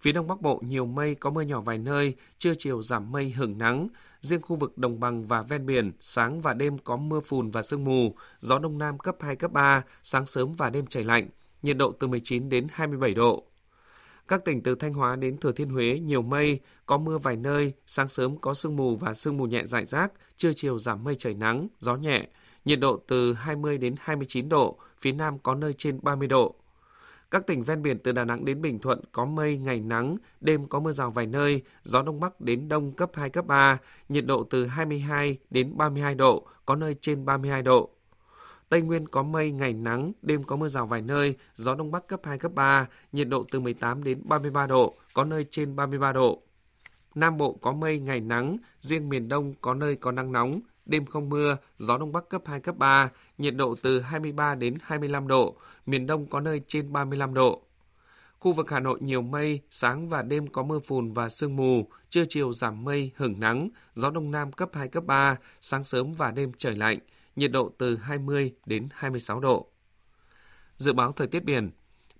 Phía 0.00 0.12
Đông 0.12 0.26
Bắc 0.26 0.40
Bộ 0.40 0.60
nhiều 0.64 0.86
mây 0.86 1.14
có 1.14 1.30
mưa 1.30 1.40
nhỏ 1.40 1.60
vài 1.60 1.78
nơi, 1.78 2.14
trưa 2.38 2.52
chiều 2.58 2.82
giảm 2.82 3.12
mây 3.12 3.30
hưởng 3.30 3.58
nắng. 3.58 3.88
Riêng 4.20 4.42
khu 4.42 4.56
vực 4.56 4.78
đồng 4.78 5.00
bằng 5.00 5.24
và 5.24 5.42
ven 5.42 5.66
biển, 5.66 5.92
sáng 6.00 6.40
và 6.40 6.54
đêm 6.54 6.78
có 6.78 6.96
mưa 6.96 7.20
phùn 7.20 7.50
và 7.50 7.62
sương 7.62 7.84
mù, 7.84 8.14
gió 8.38 8.58
Đông 8.58 8.78
Nam 8.78 8.98
cấp 8.98 9.16
2, 9.20 9.36
cấp 9.36 9.52
3, 9.52 9.82
sáng 10.02 10.26
sớm 10.26 10.52
và 10.52 10.70
đêm 10.70 10.86
trời 10.86 11.04
lạnh, 11.04 11.28
nhiệt 11.62 11.76
độ 11.76 11.92
từ 11.92 12.06
19 12.06 12.48
đến 12.48 12.66
27 12.70 13.14
độ. 13.14 13.44
Các 14.28 14.44
tỉnh 14.44 14.62
từ 14.62 14.74
Thanh 14.74 14.94
Hóa 14.94 15.16
đến 15.16 15.38
Thừa 15.38 15.52
Thiên 15.52 15.70
Huế 15.70 15.98
nhiều 15.98 16.22
mây, 16.22 16.60
có 16.86 16.98
mưa 16.98 17.18
vài 17.18 17.36
nơi, 17.36 17.72
sáng 17.86 18.08
sớm 18.08 18.36
có 18.36 18.54
sương 18.54 18.76
mù 18.76 18.96
và 18.96 19.14
sương 19.14 19.36
mù 19.36 19.44
nhẹ 19.44 19.64
rải 19.64 19.84
rác, 19.84 20.12
trưa 20.36 20.52
chiều 20.52 20.78
giảm 20.78 21.04
mây 21.04 21.14
trời 21.14 21.34
nắng, 21.34 21.68
gió 21.78 21.96
nhẹ, 21.96 22.28
nhiệt 22.64 22.80
độ 22.80 23.00
từ 23.06 23.32
20 23.32 23.78
đến 23.78 23.94
29 23.98 24.48
độ, 24.48 24.78
phía 24.98 25.12
Nam 25.12 25.38
có 25.38 25.54
nơi 25.54 25.72
trên 25.72 25.98
30 26.02 26.28
độ. 26.28 26.54
Các 27.30 27.46
tỉnh 27.46 27.62
ven 27.62 27.82
biển 27.82 27.98
từ 27.98 28.12
Đà 28.12 28.24
Nẵng 28.24 28.44
đến 28.44 28.62
Bình 28.62 28.78
Thuận 28.78 29.00
có 29.12 29.24
mây, 29.24 29.58
ngày 29.58 29.80
nắng, 29.80 30.16
đêm 30.40 30.66
có 30.66 30.80
mưa 30.80 30.92
rào 30.92 31.10
vài 31.10 31.26
nơi, 31.26 31.62
gió 31.82 32.02
đông 32.02 32.20
bắc 32.20 32.40
đến 32.40 32.68
đông 32.68 32.92
cấp 32.92 33.10
2, 33.14 33.30
cấp 33.30 33.46
3, 33.46 33.78
nhiệt 34.08 34.26
độ 34.26 34.44
từ 34.50 34.66
22 34.66 35.38
đến 35.50 35.76
32 35.76 36.14
độ, 36.14 36.46
có 36.66 36.74
nơi 36.74 36.94
trên 37.00 37.24
32 37.24 37.62
độ. 37.62 37.90
Tây 38.68 38.82
Nguyên 38.82 39.08
có 39.08 39.22
mây, 39.22 39.52
ngày 39.52 39.72
nắng, 39.72 40.12
đêm 40.22 40.42
có 40.44 40.56
mưa 40.56 40.68
rào 40.68 40.86
vài 40.86 41.02
nơi, 41.02 41.36
gió 41.54 41.74
đông 41.74 41.90
bắc 41.90 42.06
cấp 42.06 42.20
2, 42.24 42.38
cấp 42.38 42.52
3, 42.54 42.86
nhiệt 43.12 43.28
độ 43.28 43.44
từ 43.50 43.60
18 43.60 44.04
đến 44.04 44.20
33 44.24 44.66
độ, 44.66 44.94
có 45.14 45.24
nơi 45.24 45.44
trên 45.50 45.76
33 45.76 46.12
độ. 46.12 46.42
Nam 47.14 47.36
Bộ 47.36 47.52
có 47.52 47.72
mây, 47.72 47.98
ngày 47.98 48.20
nắng, 48.20 48.56
riêng 48.80 49.08
miền 49.08 49.28
Đông 49.28 49.54
có 49.60 49.74
nơi 49.74 49.96
có 49.96 50.12
nắng 50.12 50.32
nóng, 50.32 50.60
đêm 50.86 51.06
không 51.06 51.28
mưa, 51.28 51.56
gió 51.78 51.98
đông 51.98 52.12
bắc 52.12 52.28
cấp 52.28 52.42
2, 52.46 52.60
cấp 52.60 52.76
3, 52.78 53.10
nhiệt 53.38 53.54
độ 53.56 53.74
từ 53.82 54.00
23 54.00 54.54
đến 54.54 54.74
25 54.82 55.28
độ, 55.28 55.56
miền 55.86 56.06
Đông 56.06 56.26
có 56.26 56.40
nơi 56.40 56.60
trên 56.66 56.92
35 56.92 57.34
độ. 57.34 57.62
Khu 58.38 58.52
vực 58.52 58.70
Hà 58.70 58.80
Nội 58.80 58.98
nhiều 59.00 59.22
mây, 59.22 59.60
sáng 59.70 60.08
và 60.08 60.22
đêm 60.22 60.46
có 60.46 60.62
mưa 60.62 60.78
phùn 60.78 61.12
và 61.12 61.28
sương 61.28 61.56
mù, 61.56 61.88
trưa 62.10 62.24
chiều 62.28 62.52
giảm 62.52 62.84
mây, 62.84 63.10
hưởng 63.16 63.40
nắng, 63.40 63.68
gió 63.94 64.10
đông 64.10 64.30
nam 64.30 64.52
cấp 64.52 64.70
2, 64.72 64.88
cấp 64.88 65.04
3, 65.04 65.36
sáng 65.60 65.84
sớm 65.84 66.12
và 66.12 66.30
đêm 66.30 66.52
trời 66.56 66.76
lạnh, 66.76 66.98
nhiệt 67.38 67.52
độ 67.52 67.72
từ 67.78 67.96
20 67.96 68.52
đến 68.66 68.88
26 68.92 69.40
độ. 69.40 69.66
Dự 70.76 70.92
báo 70.92 71.12
thời 71.12 71.26
tiết 71.26 71.44
biển, 71.44 71.70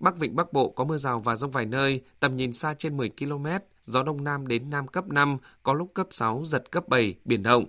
Bắc 0.00 0.16
Vịnh 0.16 0.36
Bắc 0.36 0.52
Bộ 0.52 0.70
có 0.70 0.84
mưa 0.84 0.96
rào 0.96 1.18
và 1.18 1.36
rông 1.36 1.50
vài 1.50 1.66
nơi, 1.66 2.00
tầm 2.20 2.36
nhìn 2.36 2.52
xa 2.52 2.74
trên 2.74 2.96
10 2.96 3.10
km, 3.18 3.46
gió 3.82 4.02
Đông 4.02 4.24
Nam 4.24 4.46
đến 4.46 4.70
Nam 4.70 4.88
cấp 4.88 5.08
5, 5.08 5.38
có 5.62 5.72
lúc 5.72 5.90
cấp 5.94 6.06
6, 6.10 6.42
giật 6.44 6.70
cấp 6.70 6.88
7, 6.88 7.14
biển 7.24 7.42
động. 7.42 7.64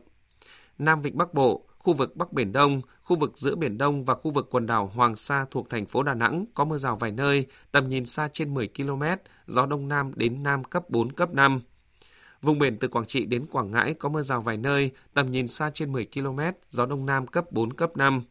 Nam 0.77 0.99
Vịnh 0.99 1.17
Bắc 1.17 1.33
Bộ, 1.33 1.65
khu 1.77 1.93
vực 1.93 2.15
Bắc 2.15 2.33
Biển 2.33 2.51
Đông, 2.51 2.81
khu 3.03 3.15
vực 3.15 3.38
giữa 3.38 3.55
Biển 3.55 3.77
Đông 3.77 4.05
và 4.05 4.15
khu 4.15 4.31
vực 4.31 4.47
quần 4.51 4.65
đảo 4.65 4.91
Hoàng 4.95 5.15
Sa 5.15 5.45
thuộc 5.51 5.69
thành 5.69 5.85
phố 5.85 6.03
Đà 6.03 6.13
Nẵng 6.13 6.45
có 6.53 6.65
mưa 6.65 6.77
rào 6.77 6.95
vài 6.95 7.12
nơi, 7.12 7.45
tầm 7.71 7.88
nhìn 7.88 8.05
xa 8.05 8.27
trên 8.27 8.53
10 8.53 8.69
km, 8.77 9.03
gió 9.47 9.65
Đông 9.65 9.88
Nam 9.88 10.12
đến 10.15 10.43
Nam 10.43 10.63
cấp 10.63 10.89
4, 10.89 11.12
cấp 11.12 11.33
5. 11.33 11.62
Vùng 12.41 12.60
biển 12.60 12.78
từ 12.78 12.88
Quảng 12.88 13.06
Trị 13.06 13.25
đến 13.25 13.45
Quảng 13.45 13.71
Ngãi 13.71 13.93
có 13.93 14.10
mưa 14.10 14.21
rào 14.21 14.41
vài 14.41 14.58
nơi, 14.58 14.91
tầm 15.13 15.28
nhìn 15.28 15.47
xa 15.47 15.71
trên 15.73 15.91
10 15.91 16.08
km, 16.13 16.39
gió 16.69 16.86
Đông 16.86 17.06
Nam 17.06 17.28
cấp 17.28 17.52
4, 17.52 17.73
cấp 17.73 17.97
5. 17.97 18.23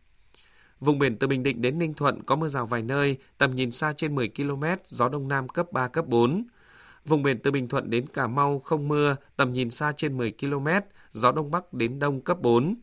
Vùng 0.80 0.98
biển 0.98 1.16
từ 1.16 1.26
Bình 1.26 1.42
Định 1.42 1.60
đến 1.60 1.78
Ninh 1.78 1.94
Thuận 1.94 2.22
có 2.22 2.36
mưa 2.36 2.48
rào 2.48 2.66
vài 2.66 2.82
nơi, 2.82 3.16
tầm 3.38 3.50
nhìn 3.50 3.70
xa 3.70 3.92
trên 3.92 4.14
10 4.14 4.28
km, 4.28 4.64
gió 4.84 5.08
Đông 5.08 5.28
Nam 5.28 5.48
cấp 5.48 5.72
3, 5.72 5.88
cấp 5.88 6.06
4. 6.06 6.44
Vùng 7.04 7.22
biển 7.22 7.38
từ 7.42 7.50
Bình 7.50 7.68
Thuận 7.68 7.90
đến 7.90 8.06
Cà 8.06 8.26
Mau 8.26 8.58
không 8.58 8.88
mưa, 8.88 9.16
tầm 9.36 9.50
nhìn 9.50 9.70
xa 9.70 9.92
trên 9.96 10.16
10 10.16 10.32
km, 10.40 10.66
gió 11.10 11.32
Đông 11.32 11.50
Bắc 11.50 11.72
đến 11.72 11.98
Đông 11.98 12.20
cấp 12.20 12.40
4. 12.40 12.76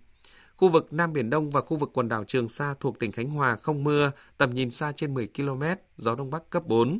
Khu 0.55 0.69
vực 0.69 0.93
Nam 0.93 1.13
Biển 1.13 1.29
Đông 1.29 1.51
và 1.51 1.61
khu 1.61 1.77
vực 1.77 1.89
quần 1.93 2.07
đảo 2.07 2.23
Trường 2.23 2.47
Sa 2.47 2.73
thuộc 2.79 2.99
tỉnh 2.99 3.11
Khánh 3.11 3.29
Hòa 3.29 3.55
không 3.55 3.83
mưa, 3.83 4.11
tầm 4.37 4.49
nhìn 4.49 4.69
xa 4.69 4.91
trên 4.91 5.13
10 5.13 5.29
km, 5.37 5.63
gió 5.97 6.15
Đông 6.15 6.29
Bắc 6.29 6.49
cấp 6.49 6.67
4. 6.67 6.99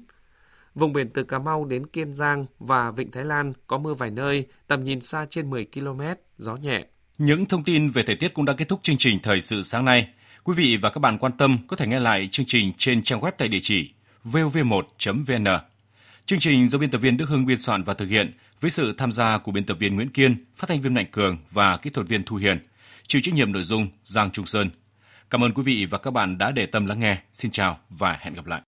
Vùng 0.76 0.94
biển 0.94 1.10
từ 1.10 1.24
Cà 1.24 1.40
Mau 1.40 1.66
đến 1.66 1.86
Kiên 1.86 2.14
Giang 2.14 2.46
và 2.60 2.92
Vịnh 2.92 3.12
Thái 3.12 3.26
Lan 3.26 3.54
có 3.68 3.78
mưa 3.78 3.94
vài 3.94 4.12
nơi, 4.12 4.46
tầm 4.68 4.84
nhìn 4.84 5.02
xa 5.02 5.26
trên 5.30 5.50
10 5.50 5.66
km, 5.74 6.02
gió 6.38 6.56
nhẹ. 6.56 6.86
Những 7.18 7.46
thông 7.46 7.64
tin 7.64 7.90
về 7.90 8.04
thời 8.04 8.16
tiết 8.16 8.34
cũng 8.34 8.46
đã 8.46 8.54
kết 8.54 8.68
thúc 8.68 8.80
chương 8.84 8.98
trình 9.00 9.20
Thời 9.24 9.42
sự 9.42 9.62
sáng 9.62 9.86
nay. 9.86 10.08
Quý 10.44 10.54
vị 10.58 10.78
và 10.78 10.90
các 10.90 11.00
bạn 11.00 11.18
quan 11.18 11.32
tâm 11.38 11.58
có 11.68 11.76
thể 11.76 11.88
nghe 11.88 12.00
lại 12.00 12.30
chương 12.32 12.46
trình 12.46 12.74
trên 12.78 13.04
trang 13.04 13.20
web 13.20 13.32
tại 13.38 13.48
địa 13.48 13.60
chỉ 13.62 13.92
vov1.vn. 14.24 15.46
Chương 16.26 16.40
trình 16.40 16.70
do 16.70 16.78
biên 16.78 16.92
tập 16.92 16.98
viên 16.98 17.18
Đức 17.18 17.30
Hưng 17.30 17.46
biên 17.46 17.62
soạn 17.62 17.84
và 17.84 17.94
thực 17.94 18.10
hiện 18.10 18.34
với 18.62 18.72
sự 18.72 18.94
tham 18.98 19.12
gia 19.12 19.38
của 19.38 19.52
biên 19.52 19.66
tập 19.66 19.78
viên 19.80 19.96
Nguyễn 19.96 20.10
Kiên, 20.10 20.46
phát 20.56 20.70
thanh 20.70 20.82
viên 20.82 20.94
Mạnh 20.94 21.06
Cường 21.12 21.38
và 21.52 21.78
kỹ 21.78 21.90
thuật 21.90 22.08
viên 22.08 22.24
Thu 22.24 22.36
Hiền. 22.36 22.60
Chịu 23.08 23.22
trách 23.24 23.34
nhiệm 23.34 23.52
nội 23.52 23.64
dung 23.64 23.88
Giang 24.04 24.32
Trung 24.32 24.46
Sơn. 24.46 24.70
Cảm 25.30 25.44
ơn 25.44 25.54
quý 25.54 25.64
vị 25.64 25.86
và 25.86 25.98
các 25.98 26.12
bạn 26.12 26.38
đã 26.38 26.52
để 26.52 26.66
tâm 26.66 26.86
lắng 26.86 27.00
nghe. 27.00 27.18
Xin 27.34 27.52
chào 27.52 27.78
và 27.90 28.18
hẹn 28.22 28.34
gặp 28.34 28.46
lại. 28.46 28.62